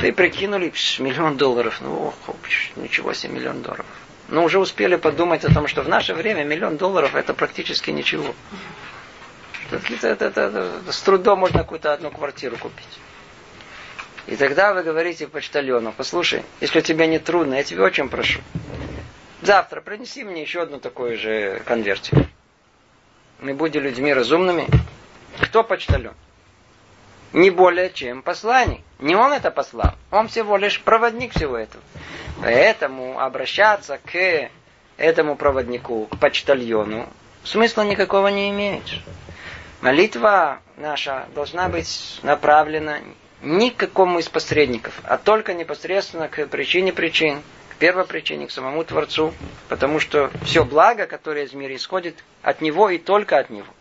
[0.01, 1.81] Ты прикинули миллион долларов.
[1.83, 2.37] Ну, ох,
[2.77, 3.87] ничего себе миллион долларов
[4.31, 8.35] но уже успели подумать о том, что в наше время миллион долларов это практически ничего.
[9.71, 12.99] Это, это, это, с трудом можно какую-то одну квартиру купить.
[14.27, 18.41] И тогда вы говорите почтальону, послушай, если тебе не трудно, я тебя очень прошу,
[19.43, 22.15] завтра принеси мне еще одну такую же конвертик.
[23.41, 24.67] Мы будем людьми разумными.
[25.41, 26.15] Кто почтальон?
[27.33, 28.81] не более чем посланник.
[28.99, 31.83] Не он это послал, он всего лишь проводник всего этого.
[32.43, 34.51] Поэтому обращаться к
[34.97, 37.09] этому проводнику, к почтальону,
[37.45, 38.85] смысла никакого не имеет.
[39.81, 42.99] Молитва наша должна быть направлена
[43.43, 48.85] ни к какому из посредников, а только непосредственно к причине причин, к первопричине, к самому
[48.85, 49.33] Творцу,
[49.69, 53.73] потому что все благо, которое из мира исходит от Него и только от Него.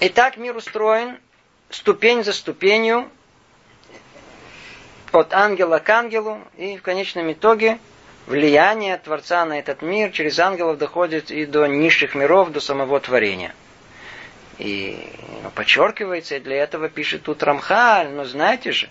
[0.00, 1.18] Итак, мир устроен
[1.68, 3.08] ступень за ступенью,
[5.14, 7.78] от ангела к ангелу, и в конечном итоге
[8.26, 13.54] влияние Творца на этот мир через ангелов доходит и до низших миров, до самого творения.
[14.58, 15.08] И
[15.42, 18.90] ну, подчеркивается, и для этого пишет тут Рамхаль, но знаете же,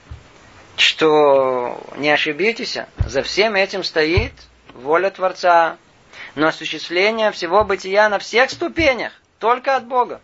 [0.77, 4.33] что не ошибитесь, за всем этим стоит
[4.73, 5.77] воля Творца,
[6.35, 10.21] но осуществление всего бытия на всех ступенях только от Бога.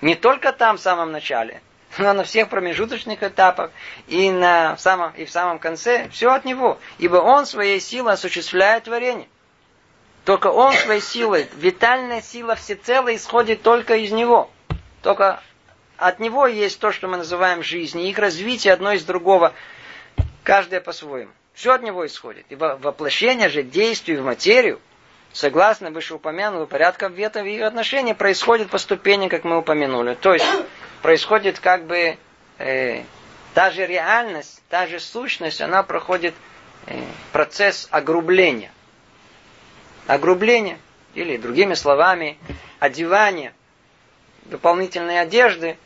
[0.00, 1.60] Не только там, в самом начале,
[1.98, 3.70] но на всех промежуточных этапах
[4.06, 6.08] и, на, в, самом, и в самом конце.
[6.10, 6.78] Все от Него.
[6.98, 9.28] Ибо Он своей силой осуществляет творение.
[10.24, 14.50] Только Он своей силой, витальная сила всецело исходит только из Него.
[15.02, 15.42] Только
[15.96, 18.00] от Него есть то, что мы называем жизнь.
[18.00, 19.52] И их развитие одно из другого,
[20.44, 21.32] каждое по-своему.
[21.54, 22.46] Все от Него исходит.
[22.48, 24.80] И воплощение же действий в материю–
[25.32, 30.14] согласно вышеупомянутого порядка ветов их отношений, происходит по ступени, как мы упомянули.
[30.14, 30.46] То есть
[31.00, 32.16] происходит как бы
[32.58, 33.02] э,
[33.54, 36.34] та же реальность, та же сущность, она проходит
[36.86, 37.00] э,
[37.32, 38.70] процесс огрубления.
[40.06, 40.78] Огрубление,
[41.14, 42.38] или другими словами,
[42.80, 43.52] одевание
[44.44, 45.76] дополнительной одежды,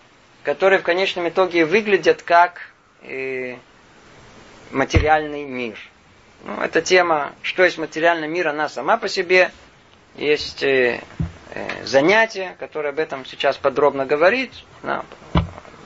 [0.42, 2.60] которые в конечном итоге выглядят как
[3.02, 3.56] э,
[4.70, 5.78] материальный мир–
[6.44, 9.50] ну, эта тема, что есть материальный мир, она сама по себе.
[10.14, 11.00] Есть э,
[11.54, 14.52] э, занятие, которое об этом сейчас подробно говорит.
[14.82, 15.04] На,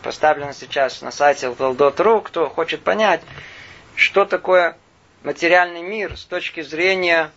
[0.03, 2.23] поставлено сейчас на сайте Valdot.ru.
[2.23, 3.23] Кто хочет понять,
[3.95, 4.77] что такое
[5.23, 7.31] материальный мир с точки зрения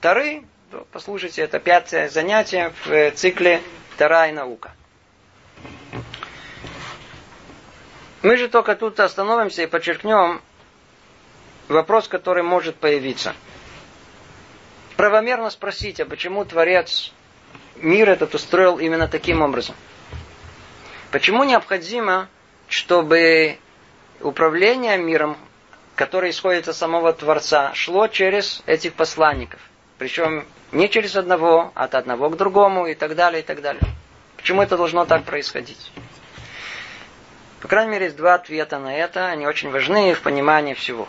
[0.00, 3.60] Тары, то послушайте, это пятое занятие в э, цикле
[3.96, 4.72] Тара и наука.
[8.22, 10.42] Мы же только тут остановимся и подчеркнем,
[11.70, 13.34] вопрос, который может появиться.
[14.96, 17.12] Правомерно спросить, а почему Творец
[17.76, 19.74] мир этот устроил именно таким образом?
[21.10, 22.28] Почему необходимо,
[22.68, 23.58] чтобы
[24.20, 25.36] управление миром,
[25.94, 29.60] которое исходит от самого Творца, шло через этих посланников?
[29.98, 33.82] Причем не через одного, а от одного к другому и так далее, и так далее.
[34.36, 35.90] Почему это должно так происходить?
[37.60, 39.26] По крайней мере, есть два ответа на это.
[39.26, 41.08] Они очень важны в понимании всего.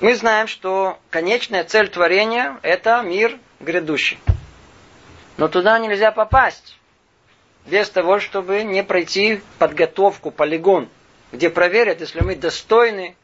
[0.00, 4.18] Мы знаем, что конечная цель творения– это мир грядущий.
[5.36, 6.78] Но туда нельзя попасть
[7.66, 10.88] без того, чтобы не пройти подготовку, полигон,
[11.32, 13.14] где проверят, если мы достойны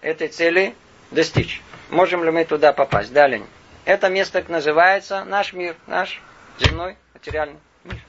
[0.00, 0.74] этой цели
[1.10, 1.62] достичь.
[1.90, 3.12] Можем ли мы туда попасть?
[3.12, 3.44] Далее.
[3.84, 6.20] Это место называется наш мир, наш
[6.58, 8.00] земной материальный мир.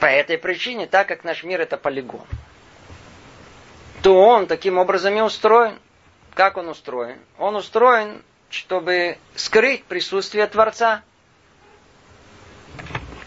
[0.00, 2.26] По этой причине, так как наш мир это полигон,
[4.04, 5.78] то он таким образом и устроен.
[6.34, 7.16] Как он устроен?
[7.38, 11.02] Он устроен, чтобы скрыть присутствие Творца.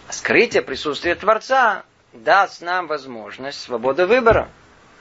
[0.10, 4.50] Скрытие присутствия Творца даст нам возможность свободы выбора.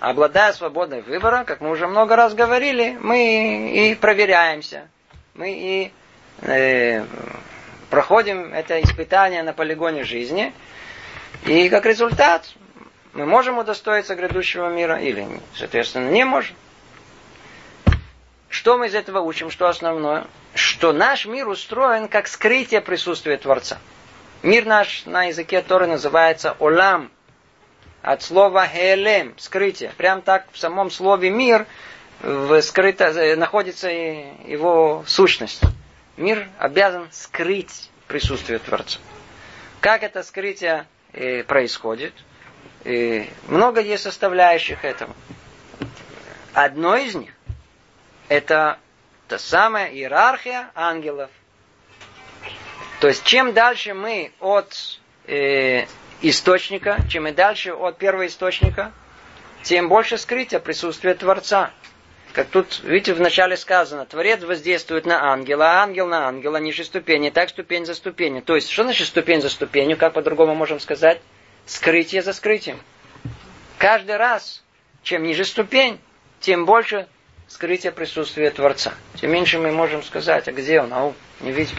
[0.01, 4.89] Обладая свободой выбора, как мы уже много раз говорили, мы и проверяемся.
[5.35, 5.93] Мы и
[6.41, 7.05] э,
[7.91, 10.55] проходим это испытание на полигоне жизни.
[11.45, 12.49] И как результат
[13.17, 16.55] мы можем удостоиться грядущего мира или, соответственно, не можем.
[18.51, 19.51] Что мы из этого учим?
[19.51, 20.27] Что основное?
[20.55, 23.79] Что наш мир устроен как скрытие присутствия Творца.
[24.43, 27.11] Мир наш на языке Торы называется Олам.
[28.03, 29.93] От слова Хелем, скрытие.
[29.97, 31.67] Прям так в самом слове мир
[32.61, 35.63] скрыто, э, находится его сущность.
[36.19, 38.99] Мир обязан скрыть присутствие Творца.
[39.81, 42.13] Как это скрытие э, происходит?
[42.87, 45.13] И много есть составляющих этому.
[46.53, 47.33] Одно из них
[48.29, 48.79] это
[49.27, 51.29] та самая иерархия ангелов.
[53.01, 55.87] То есть, чем дальше мы от э,
[56.23, 58.93] источника, чем мы дальше от первого источника,
[59.65, 61.73] тем больше скрытия присутствия Творца.
[62.35, 67.31] Как тут, видите, вначале сказано, Творец воздействует на ангела, а ангел на ангела, ниже ступени,
[67.31, 68.43] так ступень за ступенью.
[68.43, 71.21] То есть, что значит ступень за ступенью, как по-другому можем сказать?
[71.67, 72.81] Скрытие за скрытием.
[73.79, 74.63] Каждый раз,
[75.03, 76.01] чем ниже ступень,
[76.41, 77.09] тем больше
[77.49, 78.95] скрытие присутствия Творца.
[79.21, 81.77] Тем меньше мы можем сказать, а где он, ау, не видим.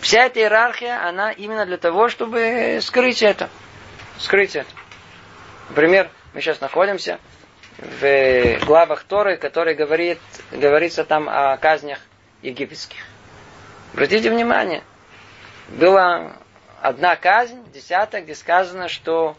[0.00, 3.50] Вся эта иерархия, она именно для того, чтобы скрыть это.
[4.18, 4.70] Скрыть это.
[5.68, 7.18] Например, мы сейчас находимся
[7.78, 10.18] в главах Торы, который говорит,
[10.50, 11.98] говорится там о казнях
[12.42, 13.04] египетских.
[13.92, 14.82] Обратите внимание,
[15.68, 16.36] была
[16.82, 19.36] одна казнь, десятая, где сказано, что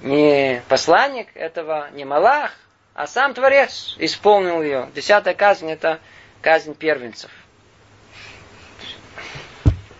[0.00, 2.52] не посланник этого, не Малах,
[2.94, 4.90] а сам Творец исполнил ее.
[4.94, 6.00] Десятая казнь– это
[6.40, 7.30] казнь первенцев.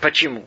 [0.01, 0.47] Почему?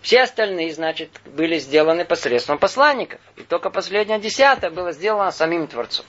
[0.00, 3.20] Все остальные, значит, были сделаны посредством посланников.
[3.36, 6.06] И только последняя десятая была сделана самим Творцом.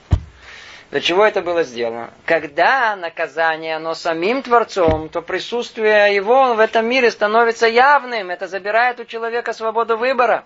[0.90, 2.10] Для чего это было сделано?
[2.26, 8.30] Когда наказание, оно самим Творцом, то присутствие его в этом мире становится явным.
[8.30, 10.44] Это забирает у человека свободу выбора.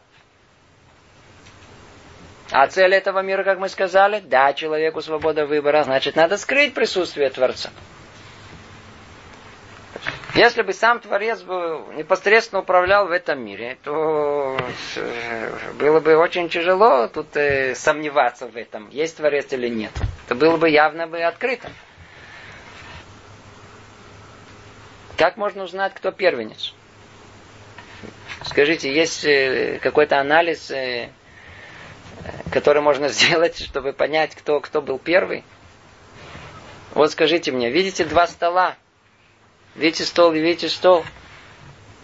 [2.51, 7.31] А цель этого мира, как мы сказали, да, человеку свобода выбора, значит, надо скрыть присутствие
[7.31, 7.71] Творца.
[10.35, 14.57] Если бы сам Творец бы непосредственно управлял в этом мире, то
[14.97, 19.93] э, было бы очень тяжело тут э, сомневаться в этом, есть Творец или нет.
[20.27, 21.71] Это было бы явно бы открыто.
[25.17, 26.75] Как можно узнать, кто первенец?
[28.45, 30.73] Скажите, есть э, какой-то анализ,
[32.51, 35.45] который можно сделать, чтобы понять, кто, кто был первый?
[36.93, 38.75] Вот скажите мне, видите два стола?
[39.75, 41.05] Видите стол видите стол.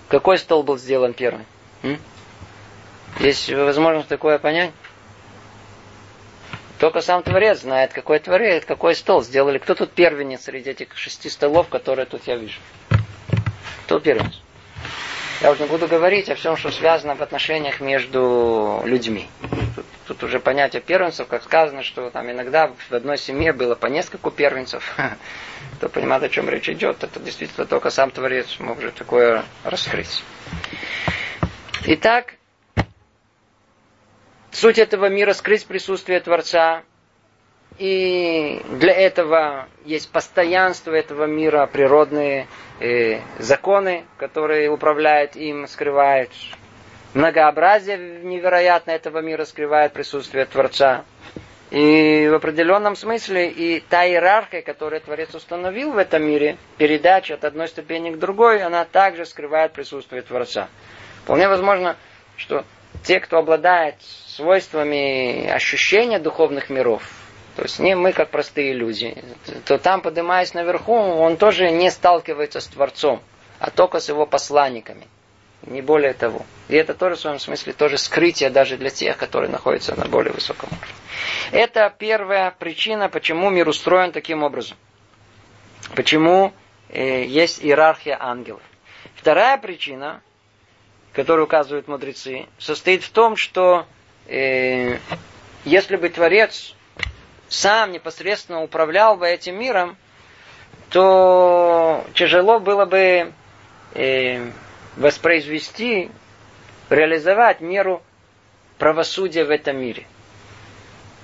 [0.09, 1.47] Какой стол был сделан первым?
[1.83, 1.99] М?
[3.21, 4.73] Есть возможность такое понять?
[6.79, 9.59] Только сам Творец знает, какой Творец, какой стол сделали.
[9.59, 12.59] Кто тут первенец среди этих шести столов, которые тут я вижу?
[13.85, 14.41] Кто первенец?
[15.41, 19.26] Я уже не буду говорить о всем, что связано в отношениях между людьми.
[19.74, 23.86] Тут, тут уже понятие первенцев, как сказано, что там иногда в одной семье было по
[23.86, 24.95] нескольку первенцев.
[25.76, 30.22] Кто понимает, о чем речь идет, это действительно только сам Творец может такое раскрыть.
[31.86, 32.34] Итак,
[34.51, 36.82] суть этого мира скрыть присутствие Творца,
[37.81, 42.47] и для этого есть постоянство этого мира, природные
[42.78, 46.31] э, законы, которые управляют им, скрывают.
[47.14, 51.07] Многообразие невероятно этого мира скрывает присутствие Творца.
[51.70, 57.47] И в определенном смысле и та иерархия, которую Творец установил в этом мире, передача от
[57.47, 60.68] одной ступени к другой, она также скрывает присутствие Творца.
[61.22, 61.97] Вполне возможно,
[62.37, 62.66] что
[63.05, 67.03] те, кто обладает свойствами ощущения духовных миров,
[67.61, 69.23] то есть не мы как простые люди.
[69.67, 73.21] То там, поднимаясь наверху, он тоже не сталкивается с Творцом,
[73.59, 75.07] а только с его посланниками.
[75.67, 76.47] Не более того.
[76.69, 80.33] И это тоже в своем смысле тоже скрытие даже для тех, которые находятся на более
[80.33, 80.95] высоком уровне.
[81.53, 84.79] Это первая причина, почему мир устроен таким образом.
[85.95, 86.55] Почему
[86.89, 88.63] э, есть иерархия ангелов.
[89.17, 90.23] Вторая причина,
[91.13, 93.85] которую указывают мудрецы, состоит в том, что
[94.29, 94.97] э,
[95.67, 96.75] если бы Творец
[97.51, 99.97] сам непосредственно управлял бы этим миром,
[100.89, 103.33] то тяжело было бы
[103.95, 104.51] э,
[104.97, 106.11] воспроизвести,
[106.89, 108.03] реализовать меру
[108.79, 110.07] правосудия в этом мире.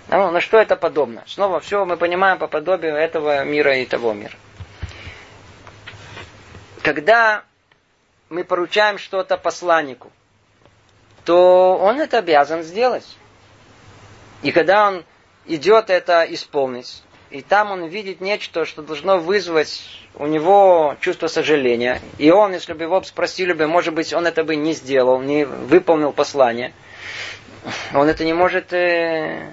[0.09, 1.23] Ну, на что это подобно?
[1.27, 4.35] Снова все мы понимаем по подобию этого мира и того мира.
[6.83, 7.45] Когда
[8.29, 10.11] мы поручаем что-то посланнику,
[11.25, 13.17] то он это обязан сделать.
[14.43, 15.05] И когда он
[15.47, 17.03] идет это исполнить.
[17.31, 19.83] И там он видит нечто, что должно вызвать
[20.15, 22.01] у него чувство сожаления.
[22.19, 25.45] И он, если бы его спросили бы, может быть, он это бы не сделал, не
[25.45, 26.73] выполнил послание,
[27.95, 28.73] он это не может...
[28.73, 29.53] Э,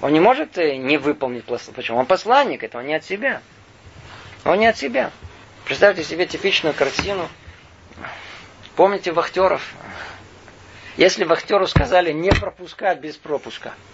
[0.00, 1.74] он не может э, не выполнить послание.
[1.74, 1.98] Почему?
[1.98, 3.42] Он посланник, это он не от себя.
[4.44, 5.10] Он не от себя.
[5.64, 7.28] Представьте себе типичную картину.
[8.76, 9.74] Помните вахтеров?
[10.96, 13.74] Если вахтеру сказали не пропускать без пропуска–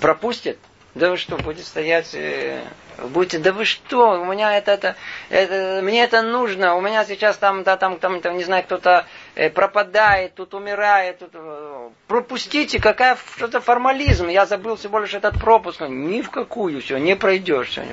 [0.00, 0.58] пропустит,
[0.94, 2.62] да вы что, будет стоять, э,
[3.08, 4.96] будете, да вы что, у меня это, это,
[5.28, 9.06] это, мне это нужно, у меня сейчас там, да, там, там, там не знаю, кто-то
[9.34, 15.40] э, пропадает, тут умирает, тут, э, пропустите, какая, что-то формализм, я забыл всего лишь этот
[15.40, 17.84] пропуск, ни в какую, все, не пройдешь, все,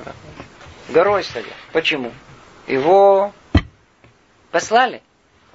[0.90, 1.48] горой стоять.
[1.72, 2.12] Почему?
[2.66, 3.32] Его
[4.52, 5.02] послали.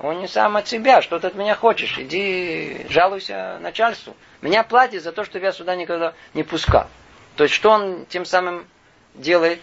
[0.02, 4.16] Он не сам от себя, что ты от меня хочешь, иди жалуйся начальству.
[4.40, 6.88] Меня платит за то, что я сюда никогда не пускал.
[7.36, 8.66] То есть, что он тем самым
[9.14, 9.60] делает?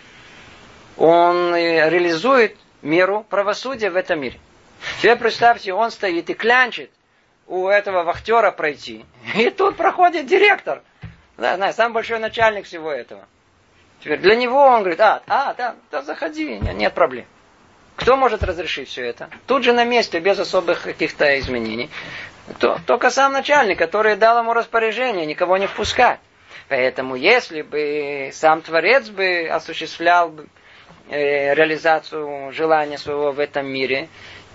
[0.96, 4.40] Он реализует меру правосудия в этом мире.
[5.00, 6.90] Теперь представьте, он стоит и клянчит
[7.46, 9.06] у этого вахтера пройти.
[9.36, 10.84] И тут проходит директор.
[11.38, 13.26] Да, знаю, самый большой начальник всего этого.
[14.00, 17.26] Теперь для него он говорит, а, а, да, да заходи, нет проблем.
[18.00, 19.30] Кто может разрешить все это?
[19.46, 21.90] Тут же на месте, без особых каких-то изменений.
[22.58, 26.20] То, только сам начальник, который дал ему распоряжение никого не впускать.
[26.70, 30.34] Поэтому если бы сам Творец бы осуществлял
[31.10, 34.08] э, реализацию желания своего в этом мире,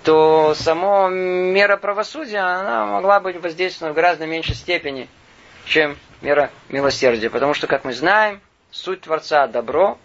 [0.05, 5.07] то само мера правосудия, она могла быть воздействована в гораздо меньшей степени,
[5.67, 7.29] чем мера милосердия.
[7.29, 8.41] Потому что, как мы знаем,
[8.71, 9.99] суть Творца– добро,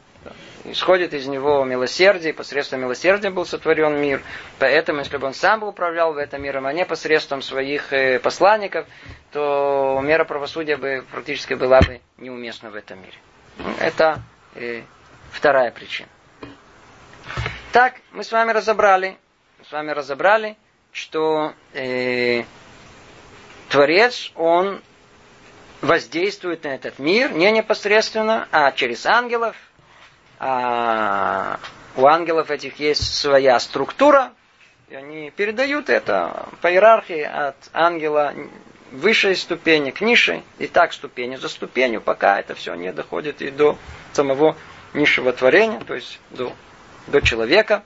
[0.65, 4.21] исходит из него милосердие, посредством милосердия был сотворен мир.
[4.59, 8.87] Поэтому, если бы он сам бы управлял этом миром, а не посредством своих э, посланников,
[9.31, 13.17] то мера правосудия бы практически была бы неуместна в этом мире.
[13.79, 14.21] Это
[14.55, 14.83] э,
[15.31, 16.09] вторая причина.
[17.71, 19.17] Так, мы с вами разобрали,
[19.67, 20.57] с вами разобрали,
[20.91, 22.43] что э,
[23.69, 24.81] Творец, он
[25.81, 29.55] воздействует на этот мир не непосредственно, а через ангелов,
[30.39, 31.59] а
[31.95, 34.31] у ангелов этих есть своя структура,
[34.89, 38.33] и они передают это по иерархии от ангела
[38.91, 43.51] высшей ступени к низшей, и так ступени за ступенью, пока это все не доходит и
[43.51, 43.77] до
[44.13, 44.55] самого
[44.93, 46.53] низшего творения, то есть до,
[47.07, 47.83] до человека.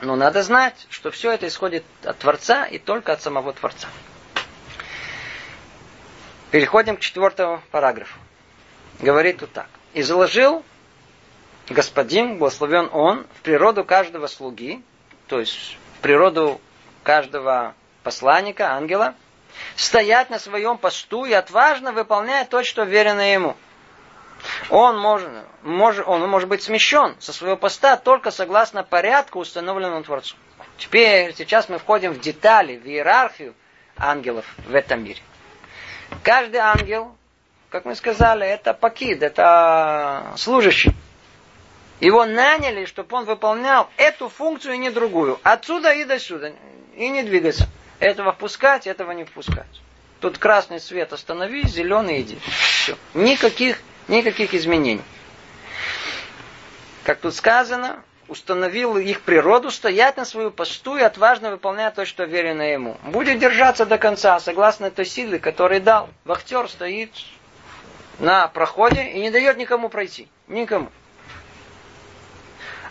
[0.00, 3.88] Но надо знать, что все это исходит от Творца и только от самого Творца.
[6.50, 8.18] Переходим к четвертому параграфу.
[9.00, 9.68] Говорит тут так.
[9.94, 10.64] И заложил
[11.68, 14.82] господин, благословен он, в природу каждого слуги,
[15.28, 16.60] то есть в природу
[17.02, 19.14] каждого посланника, ангела,
[19.76, 23.56] стоять на своем посту и отважно выполнять то, что верено ему.
[24.70, 25.30] Он может,
[25.62, 30.38] может, он может быть смещен со своего поста только согласно порядку, установленному Творцом.
[30.78, 33.54] Теперь, сейчас мы входим в детали, в иерархию
[33.96, 35.20] ангелов в этом мире.
[36.24, 37.16] Каждый ангел,
[37.70, 40.92] как мы сказали, это пакид, это служащий.
[42.02, 45.38] Его наняли, чтобы он выполнял эту функцию и не другую.
[45.44, 46.50] Отсюда и до сюда.
[46.96, 47.68] И не двигаться.
[48.00, 49.80] Этого впускать, этого не впускать.
[50.18, 52.40] Тут красный свет останови, зеленый иди.
[52.40, 52.96] Все.
[53.14, 55.04] Никаких, никаких изменений.
[57.04, 62.24] Как тут сказано, установил их природу стоять на свою посту и отважно выполнять то, что
[62.24, 62.96] верено ему.
[63.04, 66.08] Будет держаться до конца, согласно той силы, которую дал.
[66.24, 67.12] Вахтер стоит
[68.18, 70.26] на проходе и не дает никому пройти.
[70.48, 70.90] Никому.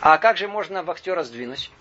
[0.01, 1.71] А как же можно вахтера сдвинуть?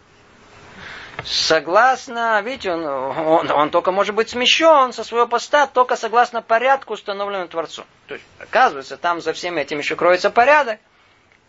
[1.25, 6.95] Согласно, видите, он, он, он только может быть смещен со своего поста, только согласно порядку,
[6.95, 7.85] установленному Творцом.
[8.07, 10.79] То есть, оказывается, там за всем этим еще кроется порядок.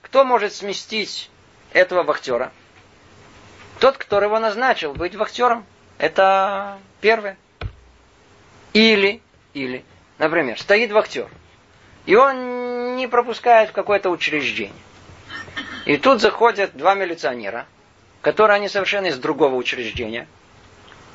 [0.02, 1.30] Кто может сместить
[1.74, 2.52] этого вахтера?
[3.80, 5.66] Тот, который его назначил быть вахтером.
[5.98, 7.38] Это первое.
[8.74, 9.22] Или,
[9.54, 9.84] или,
[10.18, 11.30] например, стоит вахтер,
[12.06, 14.74] и он не пропускает в какое-то учреждение.
[15.86, 17.66] И тут заходят два милиционера,
[18.22, 20.28] которые они совершенно из другого учреждения.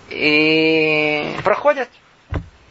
[0.08, 1.88] И проходят.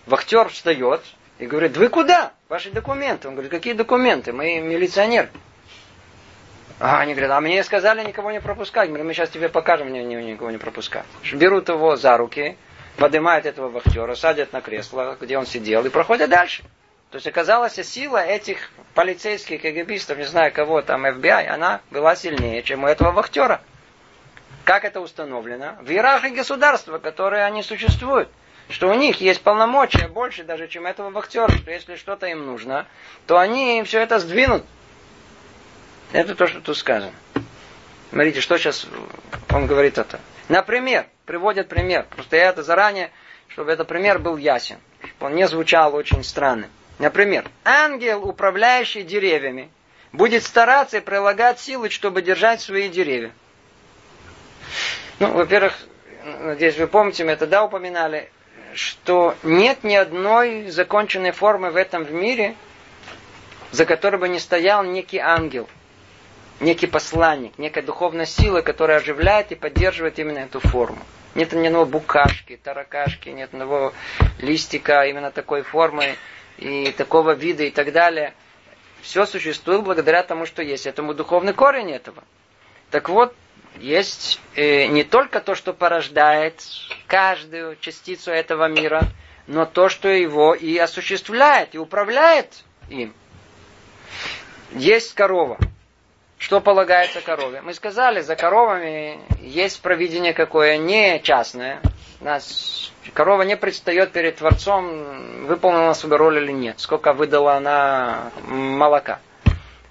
[0.05, 1.01] Вахтер встает
[1.39, 2.33] и говорит, вы куда?
[2.47, 3.27] Ваши документы.
[3.27, 4.33] Он говорит, какие документы?
[4.33, 5.29] Мы милиционер.
[6.79, 8.89] А они говорят, а мне сказали никого не пропускать.
[8.89, 11.05] Мы сейчас тебе покажем, мне никого не пропускать.
[11.33, 12.57] Берут его за руки,
[12.97, 16.63] поднимают этого вахтера, садят на кресло, где он сидел, и проходят дальше.
[17.16, 18.57] То есть оказалась сила этих
[18.93, 23.61] полицейских КГБистов, не знаю кого там, FBI, она была сильнее, чем у этого вахтера.
[24.66, 25.78] Как это установлено?
[25.82, 28.28] В иерархии государства, которые они существуют.
[28.68, 31.49] Что у них есть полномочия больше даже, чем этого вахтера.
[31.55, 32.86] Что если что-то им нужно,
[33.28, 34.66] то они все это сдвинут.
[36.11, 37.13] Это то, что тут сказано.
[38.09, 38.86] Смотрите, что сейчас
[39.53, 40.20] он говорит это.
[40.49, 42.07] Например, приводит пример.
[42.09, 43.09] Просто я это заранее,
[43.47, 44.80] чтобы этот пример был ясен.
[44.99, 46.70] Чтобы он не звучал очень странным.
[46.99, 49.69] Например, ангел, управляющий деревьями,
[50.13, 53.31] будет стараться и прилагать силы, чтобы держать свои деревья.
[55.19, 55.73] Ну, во-первых,
[56.23, 58.29] надеюсь, вы помните, мы это да упоминали,
[58.73, 62.55] что нет ни одной законченной формы в этом в мире,
[63.71, 65.67] за которой бы не стоял некий ангел,
[66.59, 70.99] некий посланник, некая духовная сила, которая оживляет и поддерживает именно эту форму.
[71.35, 73.93] Нет ни одного букашки, таракашки, нет ни одного
[74.39, 76.15] листика именно такой формы,
[76.58, 78.34] и такого вида и так далее.
[79.01, 80.88] Все существует благодаря тому, что есть.
[80.88, 82.24] Этому духовный корень этого.
[82.91, 83.36] Так вот,
[83.78, 86.62] есть э, не только то, что порождает
[87.08, 89.01] каждую частицу этого мира,
[89.47, 93.14] но то, что его и осуществляет, и управляет им.
[94.72, 95.58] Есть корова.
[96.38, 97.61] Что полагается корове?
[97.61, 101.81] Мы сказали, за коровами есть провидение какое, не частное.
[102.21, 109.19] Нас корова не предстает перед Творцом, выполнила свою роль или нет, сколько выдала она молока.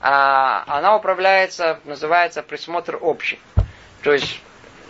[0.00, 3.40] А она управляется, называется присмотр общий.
[4.02, 4.40] То есть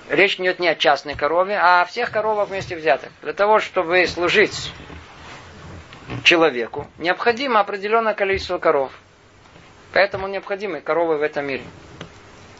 [0.08, 3.10] речь идет не о частной корове, а о всех коровах вместе взятых.
[3.22, 4.72] Для того, чтобы служить
[6.24, 8.90] человеку, необходимо определенное количество коров.
[9.94, 11.62] Поэтому необходимы коровы в этом мире.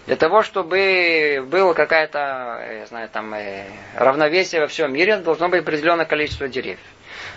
[0.07, 3.67] Для того, чтобы было какая-то, я знаю, там, э,
[3.97, 6.79] равновесие во всем мире, должно быть определенное количество деревьев.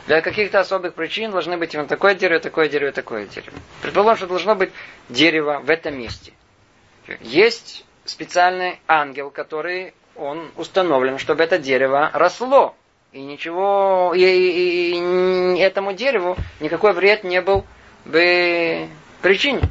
[0.06, 3.58] Для каких-то особых причин должны быть именно такое дерево, такое дерево, такое дерево.
[3.82, 4.72] Предположим, что должно быть
[5.10, 6.32] дерево в этом месте.
[7.22, 12.76] Есть специальный ангел, который он установлен, чтобы это дерево росло.
[13.14, 17.66] И ничего, и, и, и этому дереву никакой вред не был
[18.06, 18.89] бы
[19.22, 19.62] причине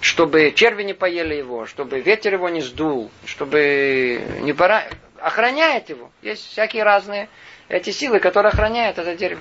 [0.00, 4.84] чтобы черви не поели его, чтобы ветер его не сдул, чтобы не пора...
[5.20, 6.10] Охраняет его.
[6.22, 7.28] Есть всякие разные
[7.68, 9.40] эти силы, которые охраняют это дерево.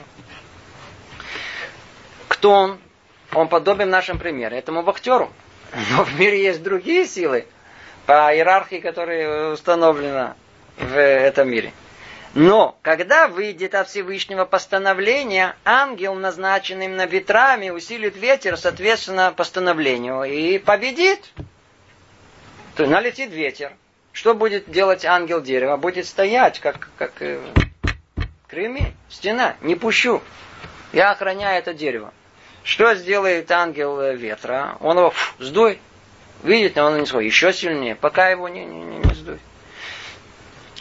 [2.27, 2.79] Кто он?
[3.33, 5.31] Он подобен нашим примеру, этому вахтеру.
[5.91, 7.45] Но в мире есть другие силы
[8.05, 10.35] по иерархии, которая установлена
[10.77, 11.73] в этом мире.
[12.39, 20.59] Но, когда выйдет от Всевышнего постановления, ангел, назначенным на ветрами, усилит ветер, соответственно, постановлению, и
[20.59, 21.33] победит.
[22.75, 23.71] То налетит ветер.
[24.11, 25.77] Что будет делать ангел дерева?
[25.77, 27.39] Будет стоять, как, как э,
[28.47, 29.55] кремень, стена.
[29.61, 30.21] Не пущу.
[30.93, 32.13] Я охраняю это дерево.
[32.61, 34.77] Что сделает ангел э, ветра?
[34.81, 35.79] Он его фу, сдует.
[36.43, 39.41] Видит, он не свой, еще сильнее, пока его не, не, не, не сдует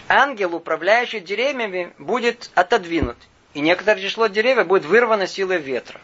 [0.08, 3.16] ангел, управляющий деревьями, будет отодвинут.
[3.54, 6.00] И некоторое число деревьев будет вырвано силой ветра.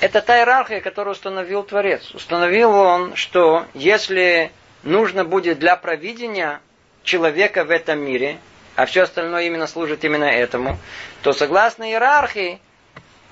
[0.00, 2.14] Это та иерархия, которую установил Творец.
[2.14, 6.60] Установил он, что если нужно будет для провидения
[7.02, 8.38] человека в этом мире,
[8.76, 10.78] а все остальное именно служит именно этому,
[11.22, 12.60] то согласно иерархии,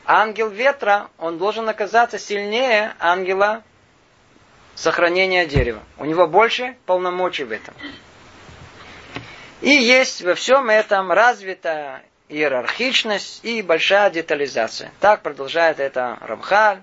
[0.05, 3.63] ангел ветра, он должен оказаться сильнее ангела
[4.75, 5.83] сохранения дерева.
[5.99, 7.75] У него больше полномочий в этом.
[9.63, 14.93] И есть во всем этом развитая иерархичность и большая детализация.
[15.01, 16.83] Так продолжает это Рамхаль.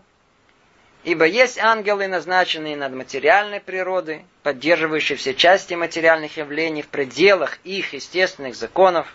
[1.04, 7.94] Ибо есть ангелы, назначенные над материальной природой, поддерживающие все части материальных явлений в пределах их
[7.94, 9.14] естественных законов,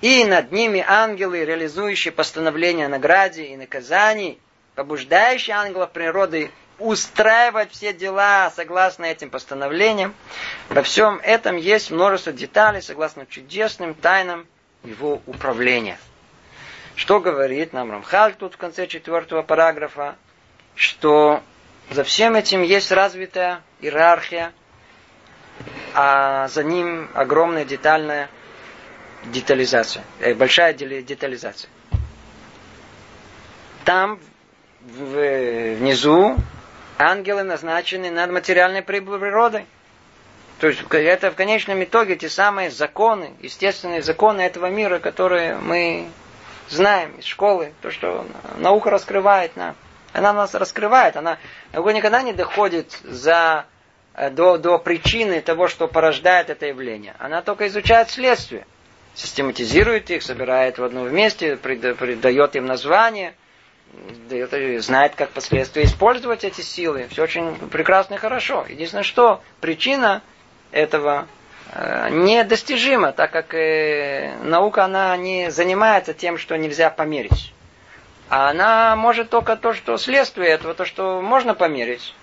[0.00, 4.38] и над ними ангелы, реализующие постановления о награде и наказании,
[4.76, 10.14] побуждающие ангелов природы устраивать все дела согласно этим постановлениям.
[10.68, 14.46] Во всем этом есть множество деталей согласно чудесным тайнам
[14.84, 15.98] его управления.
[16.94, 20.16] Что говорит нам Рамхаль тут в конце четвертого параграфа?
[20.74, 21.42] Что
[21.90, 24.52] за всем этим есть развитая иерархия,
[25.94, 28.28] а за ним огромная детальная
[29.24, 31.70] детализация, э, большая детализация.
[33.84, 34.20] Там
[34.80, 36.36] внизу
[36.98, 39.66] ангелы назначены над материальной природой.
[40.60, 46.08] То есть это в конечном итоге те самые законы, естественные законы этого мира, которые мы
[46.68, 48.26] знаем из школы, то, что
[48.58, 49.76] наука раскрывает нам.
[50.12, 51.38] Она нас раскрывает, она
[51.72, 53.66] наука никогда не доходит за,
[54.14, 57.14] э, до, до причины того, что порождает это явление.
[57.20, 58.66] Она только изучает следствие,
[59.14, 63.34] систематизирует их, собирает в одном вместе, придает им название–
[64.78, 67.06] знает, как последствия использовать эти силы.
[67.10, 68.64] Все очень прекрасно и хорошо.
[68.68, 70.22] Единственное, что причина
[70.70, 71.26] этого
[71.72, 77.52] э, недостижима, так как э, наука она не занимается тем, что нельзя померить.
[78.28, 82.14] А она может только то, что следствие этого, то, что можно померить.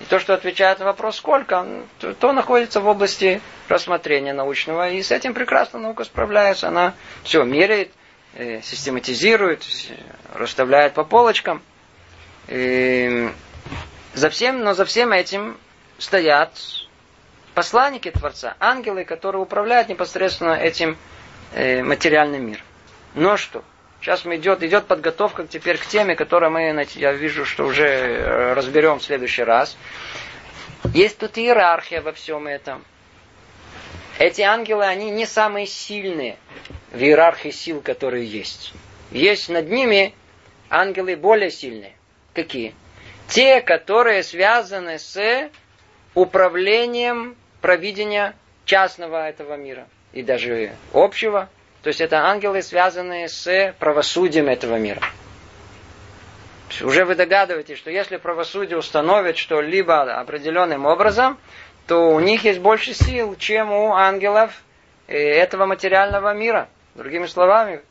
[0.00, 1.64] И то, что отвечает на вопрос сколько,
[2.00, 4.90] то, то находится в области рассмотрения научного.
[4.90, 6.68] И с этим прекрасно наука справляется.
[6.68, 7.90] Она все меряет,
[8.62, 9.64] систематизирует,
[10.34, 11.62] расставляет по полочкам.
[12.48, 13.30] И
[14.14, 15.56] за всем, но за всем этим
[15.98, 16.50] стоят
[17.54, 20.96] посланники Творца, ангелы, которые управляют непосредственно этим
[21.52, 22.64] э, материальным миром.
[23.14, 23.64] Но что?
[24.00, 28.52] Сейчас мы идет, идет подготовка теперь к теме, которую мы, я вижу, что уже э,
[28.52, 29.76] разберем в следующий раз.
[30.92, 32.84] Есть тут иерархия во всем этом.
[34.18, 36.36] Эти ангелы, они не самые сильные
[36.92, 38.72] в иерархии сил, которые есть.
[39.10, 40.14] Есть над ними
[40.70, 41.94] ангелы более сильные.
[42.32, 42.74] Какие?
[43.28, 45.50] Те, которые связаны с
[46.14, 51.48] управлением провидения частного этого мира и даже общего.
[51.82, 55.02] То есть это ангелы, связанные с правосудием этого мира.
[56.80, 61.38] Уже вы догадываетесь, что если правосудие установит что-либо определенным образом,
[61.86, 64.62] то у них есть больше сил, чем у ангелов
[65.06, 66.68] э, этого материального мира.
[66.94, 67.82] Другими словами,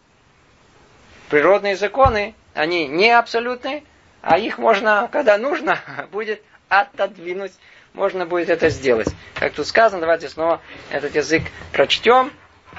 [1.30, 3.84] природные законы, они не абсолютные,
[4.22, 5.80] а их можно, когда нужно,
[6.12, 7.54] будет отодвинуть
[7.94, 9.08] можно будет это сделать.
[9.36, 12.32] Как тут сказано, давайте снова этот язык прочтем.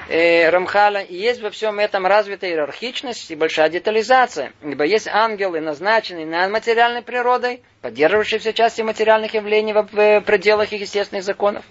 [0.07, 4.53] Э, Рамхала, и есть во всем этом развитая иерархичность и большая детализация.
[4.61, 10.81] Ибо есть ангелы, назначенные над материальной природой, поддерживающие все части материальных явлений в пределах их
[10.81, 11.65] естественных законов.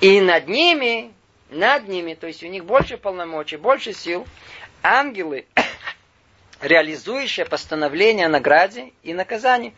[0.00, 1.12] И над ними,
[1.50, 4.26] над ними, то есть у них больше полномочий, больше сил,
[4.82, 5.44] ангелы,
[6.62, 9.74] реализующие постановление о награде и наказании.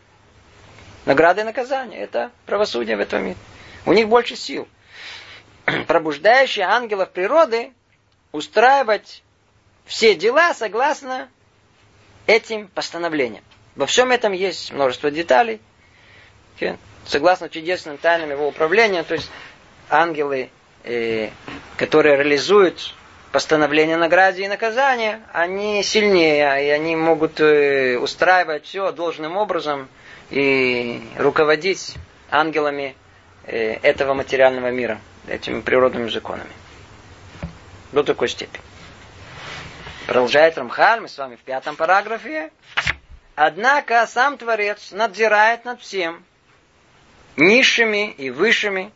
[1.05, 3.37] Награда и наказание– это правосудие в этом мире.
[3.85, 4.67] У них больше сил.
[5.87, 7.73] Пробуждающие ангелов природы
[8.31, 9.23] устраивать
[9.85, 11.29] все дела согласно
[12.27, 13.43] этим постановлениям.
[13.75, 15.59] Во всем этом есть множество деталей.
[17.05, 19.29] Согласно чудесным тайнам его управления, то есть
[19.89, 20.51] ангелы,
[20.83, 21.29] э,
[21.77, 22.93] которые реализуют
[23.31, 29.87] постановление награды и наказания, они сильнее, и они могут э, устраивать все должным образом
[30.29, 31.95] и руководить
[32.29, 32.95] ангелами
[33.45, 36.51] э, этого материального мира, этими природными законами.
[37.91, 38.63] До такой степени.
[40.07, 42.51] Продолжает Рамхаль, мы с вами в пятом параграфе.
[43.35, 46.23] Однако сам Творец надзирает над всем,
[47.37, 48.91] низшими и высшими,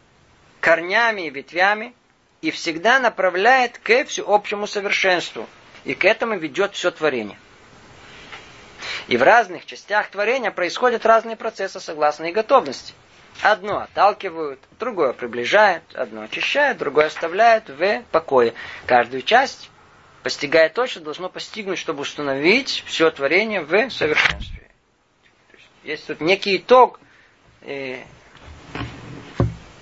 [0.59, 1.93] корнями и ветвями,
[2.41, 5.47] и всегда направляет к всеобщему совершенству.
[5.83, 7.37] И к этому ведет все творение.
[9.07, 12.93] И в разных частях творения происходят разные процессы согласно их готовности.
[13.41, 18.53] Одно отталкивают, другое приближают, одно очищают, другое оставляют в покое.
[18.85, 19.69] Каждую часть
[20.23, 24.71] постигая то, что должно постигнуть, чтобы установить все творение в совершенстве.
[25.83, 26.99] Есть тут некий итог
[27.61, 27.99] э,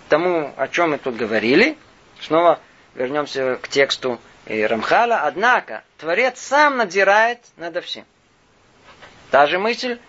[0.09, 1.77] тому, о чем мы тут говорили.
[2.19, 2.59] Снова
[2.95, 5.21] вернемся к тексту э, Рамхала.
[5.21, 8.05] Однако, Творец сам надзирает над всем.
[9.31, 9.99] Та же мысль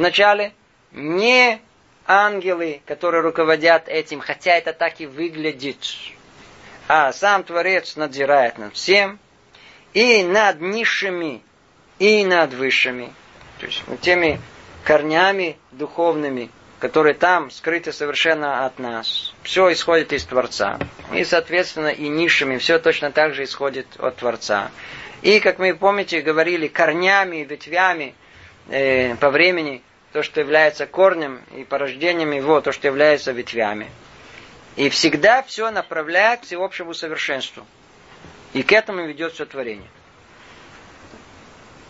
[0.00, 0.52] начале.
[0.92, 1.60] Не
[2.06, 5.78] ангелы, которые руководят этим, хотя это так и выглядит.
[6.88, 9.18] А сам Творец надзирает над всем.
[9.92, 11.42] И над низшими,
[11.98, 13.12] и над высшими.
[13.58, 14.40] То есть теми
[14.84, 19.34] корнями духовными, которые там скрыты совершенно от нас.
[19.42, 20.78] Все исходит из Творца.
[21.12, 24.70] И, соответственно, и низшими все точно так же исходит от Творца.
[25.22, 28.14] И, как мы помните, говорили, корнями, ветвями
[28.68, 29.82] э, по времени,
[30.12, 33.88] то, что является корнем, и порождением его, то, что является ветвями.
[34.76, 37.66] И всегда все направляет к всеобщему совершенству.
[38.52, 39.88] И к этому ведет все творение.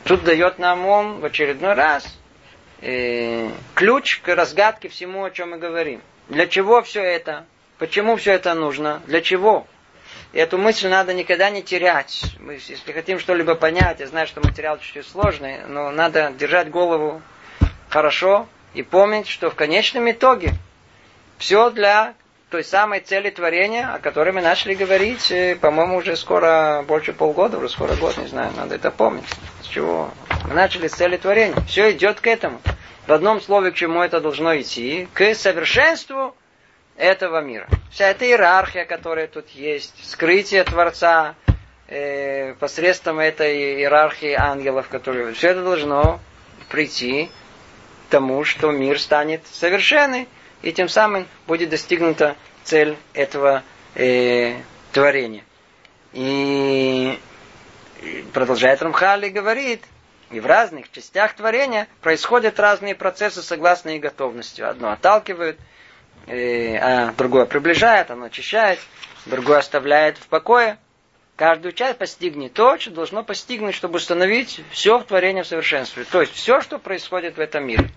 [0.05, 2.19] Тут дает нам он в очередной раз
[2.81, 6.03] э, ключ к разгадке всему, о чем мы говорим.
[6.29, 7.47] Для чего все это?
[7.79, 9.03] Почему все это нужно?
[9.07, 9.67] Для чего?
[10.33, 12.23] И эту мысль надо никогда не терять.
[12.39, 17.23] Мы, если хотим что-либо понять, я знаю, что материал чуть-чуть сложный, но надо держать голову
[17.91, 20.53] хорошо и помнить, что в конечном итоге
[21.39, 22.15] все для
[22.51, 27.59] той самой цели творения, о которой мы начали говорить, э, по-моему, уже скоро больше полгода,
[27.59, 29.25] уже скоро год, не знаю, надо это помнить.
[29.63, 30.11] С чего?
[30.49, 31.55] Мы начали с цели творения.
[31.69, 32.61] Все идет к этому.
[33.07, 35.09] В одном слове, к чему это должно идти?
[35.15, 36.35] К совершенству
[36.97, 37.69] этого мира.
[37.93, 41.35] Вся эта иерархия, которая тут есть, скрытие Творца
[41.89, 45.35] э, посредством этой иерархии ангелов, которые...
[45.35, 46.21] Все это должно
[46.69, 47.31] прийти
[48.11, 50.29] тому, что мир станет совершенный
[50.63, 53.63] и тем самым будет достигнута цель этого
[53.95, 54.57] э,
[54.93, 55.45] творения.
[56.13, 57.19] И
[58.33, 59.83] продолжает Рамхали говорит,
[60.31, 64.61] и в разных частях творения происходят разные процессы согласно их готовности.
[64.61, 65.59] Одно отталкивает,
[66.27, 68.79] э, а другое приближает, оно очищает,
[69.27, 70.79] другое оставляет в покое.
[71.41, 76.05] Каждую часть постигнет то, что должно постигнуть, чтобы установить все в творении в совершенстве.
[76.05, 77.89] То есть все, что происходит в этом мире.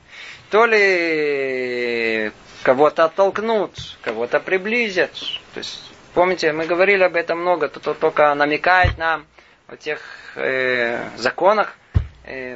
[0.50, 2.32] То ли
[2.64, 5.12] кого-то оттолкнут, кого-то приблизят.
[5.54, 9.26] То есть, помните, мы говорили об этом много, то только намекает нам
[9.68, 10.00] о тех
[10.38, 11.76] э, законах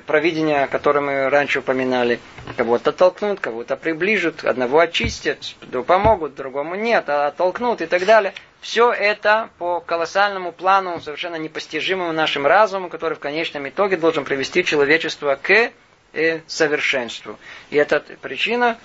[0.05, 2.19] провидения, которые мы раньше упоминали.
[2.55, 5.39] Кого-то толкнут, кого-то приближат, одного очистят,
[5.85, 8.33] помогут, другому нет, а оттолкнут и так далее.
[8.61, 14.63] Все это по колоссальному плану, совершенно непостижимому нашим разуму, который в конечном итоге должен привести
[14.63, 15.71] человечество к
[16.13, 17.37] э, совершенству.
[17.69, 18.77] И это причина,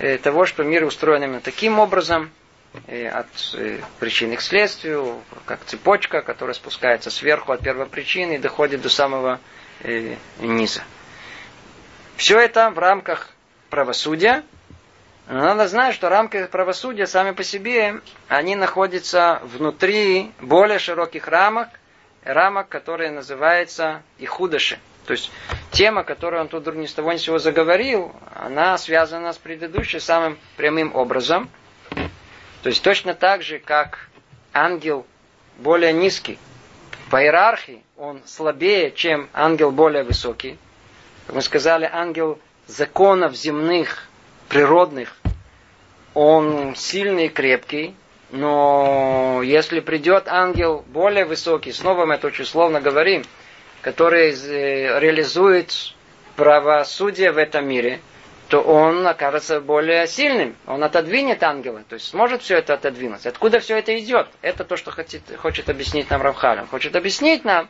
[0.00, 2.30] Э, того, что мир устроен именно таким образом,
[2.86, 8.38] э, от э, причины к следствию, как цепочка, которая спускается сверху от первой причины и
[8.38, 9.40] доходит до самого
[10.38, 10.82] низа.
[12.16, 13.30] Все это в рамках
[13.70, 14.42] правосудия.
[15.28, 21.68] Но надо знать, что рамки правосудия сами по себе, они находятся внутри более широких рамок,
[22.24, 24.78] рамок, которые называются и худоши.
[25.06, 25.30] То есть
[25.70, 30.00] тема, которую он тут ни с того ни с сего заговорил, она связана с предыдущей
[30.00, 31.48] самым прямым образом.
[32.62, 34.08] То есть точно так же, как
[34.52, 35.06] ангел
[35.58, 36.38] более низкий,
[37.10, 40.56] по иерархии он слабее, чем ангел более высокий.
[41.26, 44.04] Как мы сказали, ангел законов земных,
[44.48, 45.16] природных,
[46.14, 47.94] он сильный и крепкий,
[48.30, 53.24] но если придет ангел более высокий, снова мы это очень словно говорим,
[53.82, 55.72] который э, реализует
[56.36, 58.00] правосудие в этом мире,
[58.50, 60.56] то он окажется более сильным.
[60.66, 63.24] Он отодвинет ангела, то есть сможет все это отодвинуть.
[63.24, 64.26] Откуда все это идет?
[64.42, 66.66] Это то, что хочет, хочет объяснить нам Равхалям.
[66.66, 67.68] Хочет объяснить нам,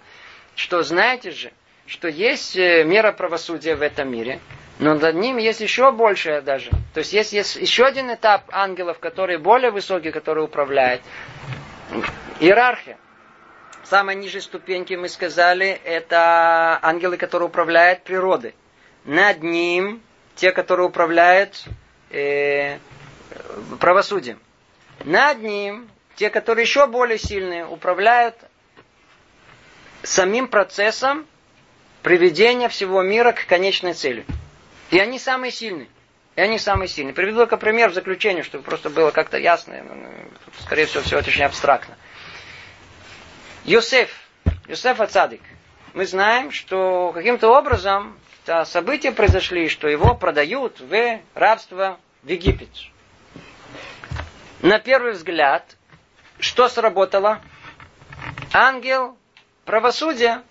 [0.56, 1.52] что знаете же,
[1.84, 4.40] что есть э, мера правосудия в этом мире,
[4.78, 6.70] но над ним есть еще большее даже.
[6.94, 11.02] То есть есть, есть еще один этап ангелов, который более высокий, который управляет.
[12.40, 12.96] Иерархия.
[13.84, 18.54] Самой нижней ступеньки мы сказали, это ангелы, которые управляют природой.
[19.04, 20.00] Над ним
[20.36, 21.64] те, которые управляют
[22.10, 22.78] э,
[23.78, 24.40] правосудием.
[25.04, 28.36] Над ним те, которые еще более сильные, управляют
[30.02, 31.26] самим процессом
[32.02, 34.24] приведения всего мира к конечной цели.
[34.90, 35.88] И они самые сильные.
[36.36, 37.14] И они самые сильные.
[37.14, 39.82] Приведу только пример в заключение, чтобы просто было как-то ясно.
[39.82, 40.06] Ну,
[40.60, 41.96] скорее всего, все это очень абстрактно.
[43.64, 44.10] Йосеф,
[44.68, 45.42] Йосеф Ацадик.
[45.92, 48.18] Мы знаем, что каким-то образом
[48.64, 52.68] события произошли, что его продают в рабство в Египет.
[54.60, 55.76] На первый взгляд,
[56.38, 57.40] что сработало?
[58.52, 59.16] Ангел
[59.64, 60.42] правосудия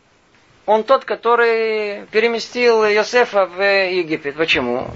[0.70, 4.36] он тот, который переместил Йосефа в Египет.
[4.36, 4.88] Почему?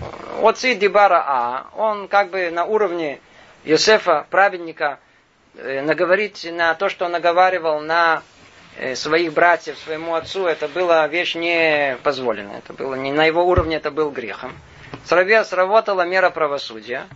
[0.43, 3.19] Отцы Дибара А, он как бы на уровне
[3.63, 4.99] Йосефа, праведника,
[5.55, 8.21] э, наговорить на то, что он наговаривал на
[8.95, 12.59] своих братьев, своему отцу, это была вещь не позволенная.
[12.59, 14.53] Это было не на его уровне, это был грехом.
[15.05, 17.07] Сработала мера правосудия.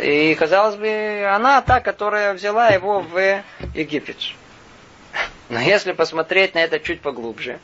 [0.00, 3.42] И, казалось бы, она та, которая взяла его в
[3.74, 4.16] Египет.
[5.48, 7.58] Но если посмотреть на это чуть поглубже,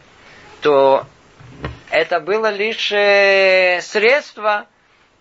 [0.61, 1.07] то
[1.91, 4.67] это было лишь э, средство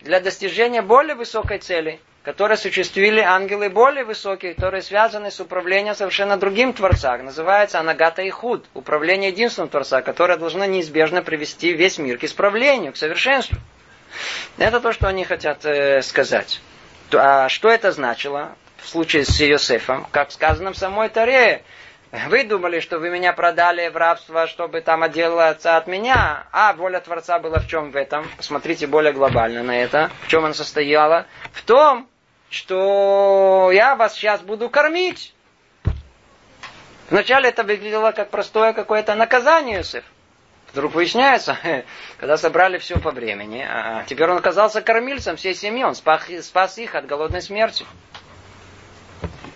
[0.02, 6.36] для достижения более высокой цели, которые осуществили ангелы более высокие, которые связаны с управлением совершенно
[6.36, 7.18] другим Творца.
[7.18, 12.92] Называется Анагата и Худ, управление единственного Творца, которое должно неизбежно привести весь мир к исправлению,
[12.92, 13.58] к совершенству.
[14.58, 16.60] Это то, что они хотят э, сказать.
[17.14, 20.06] А что это значило в случае с Иосифом?
[20.12, 21.64] Как сказано в самой Таре,
[22.28, 27.00] вы думали, что вы меня продали в рабство, чтобы там отделаться от меня, а воля
[27.00, 28.28] Творца была в чем в этом?
[28.36, 30.12] Посмотрите более глобально на это.
[30.24, 31.26] В чем она состояла?
[31.54, 32.10] В том,
[32.50, 35.34] что я вас сейчас буду кормить.
[37.10, 40.04] Вначале это выглядело как простое какое-то наказание, Иосиф.
[40.74, 41.58] Вдруг выясняется,
[42.20, 46.78] когда собрали все по времени, а теперь он оказался кормильцем всей семьи, он спас, спас
[46.78, 47.86] их от голодной смерти.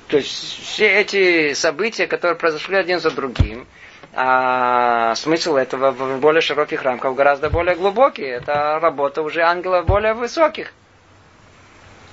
[0.07, 3.65] То есть все эти события, которые произошли один за другим,
[4.13, 8.25] а смысл этого в более широких рамках гораздо более глубокий.
[8.25, 10.73] Это работа уже ангелов более высоких.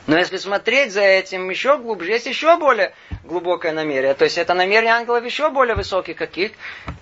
[0.09, 2.95] Но если смотреть за этим еще глубже, есть еще более
[3.25, 4.15] глубокое намерение.
[4.15, 6.53] То есть это намерение ангелов еще более высоких каких.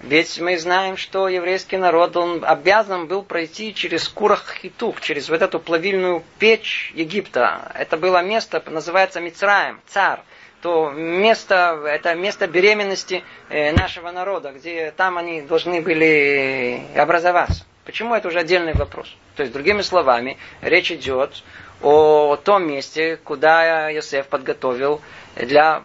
[0.00, 5.60] Ведь мы знаем, что еврейский народ, он обязан был пройти через Курах-Хитух, через вот эту
[5.60, 7.70] плавильную печь Египта.
[7.76, 10.20] Это было место, называется Мицраем, царь
[10.62, 17.64] то место, это место беременности э, нашего народа, где там они должны были образоваться.
[17.84, 19.14] Почему это уже отдельный вопрос?
[19.36, 21.44] То есть, другими словами, речь идет
[21.82, 25.00] о том месте, куда Иосиф подготовил
[25.36, 25.82] для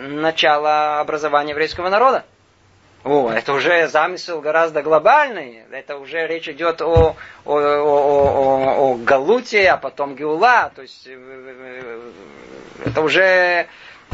[0.00, 2.24] начала образования еврейского народа.
[3.04, 5.62] О, это уже замысел гораздо глобальный.
[5.70, 10.72] Это уже речь идет о, о, о, о, о Галуте, а потом Геула.
[10.74, 12.10] То есть э, э,
[12.84, 13.68] это уже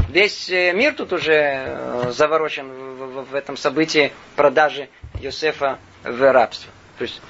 [0.09, 4.89] Весь мир тут уже э, заворочен в, в этом событии продажи
[5.20, 6.70] Йосефа в рабство.
[6.99, 7.20] То есть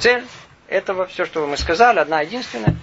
[0.00, 0.24] цель
[0.68, 2.76] этого, все, что мы сказали, одна единственная.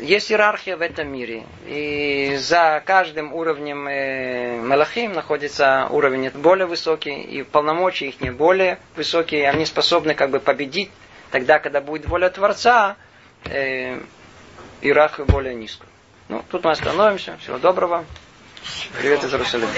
[0.00, 1.44] Есть иерархия в этом мире.
[1.66, 8.78] И за каждым уровнем э, Малахим находится уровень более высокий, и полномочия их не более
[8.96, 9.48] высокие.
[9.48, 10.90] Они способны как бы победить
[11.30, 12.96] тогда, когда будет воля Творца,
[13.44, 14.00] э,
[14.80, 15.88] иерархию более низкую.
[16.28, 17.36] Ну, тут мы остановимся.
[17.38, 18.04] Всего доброго.
[18.98, 19.70] Привет из Иерусалима.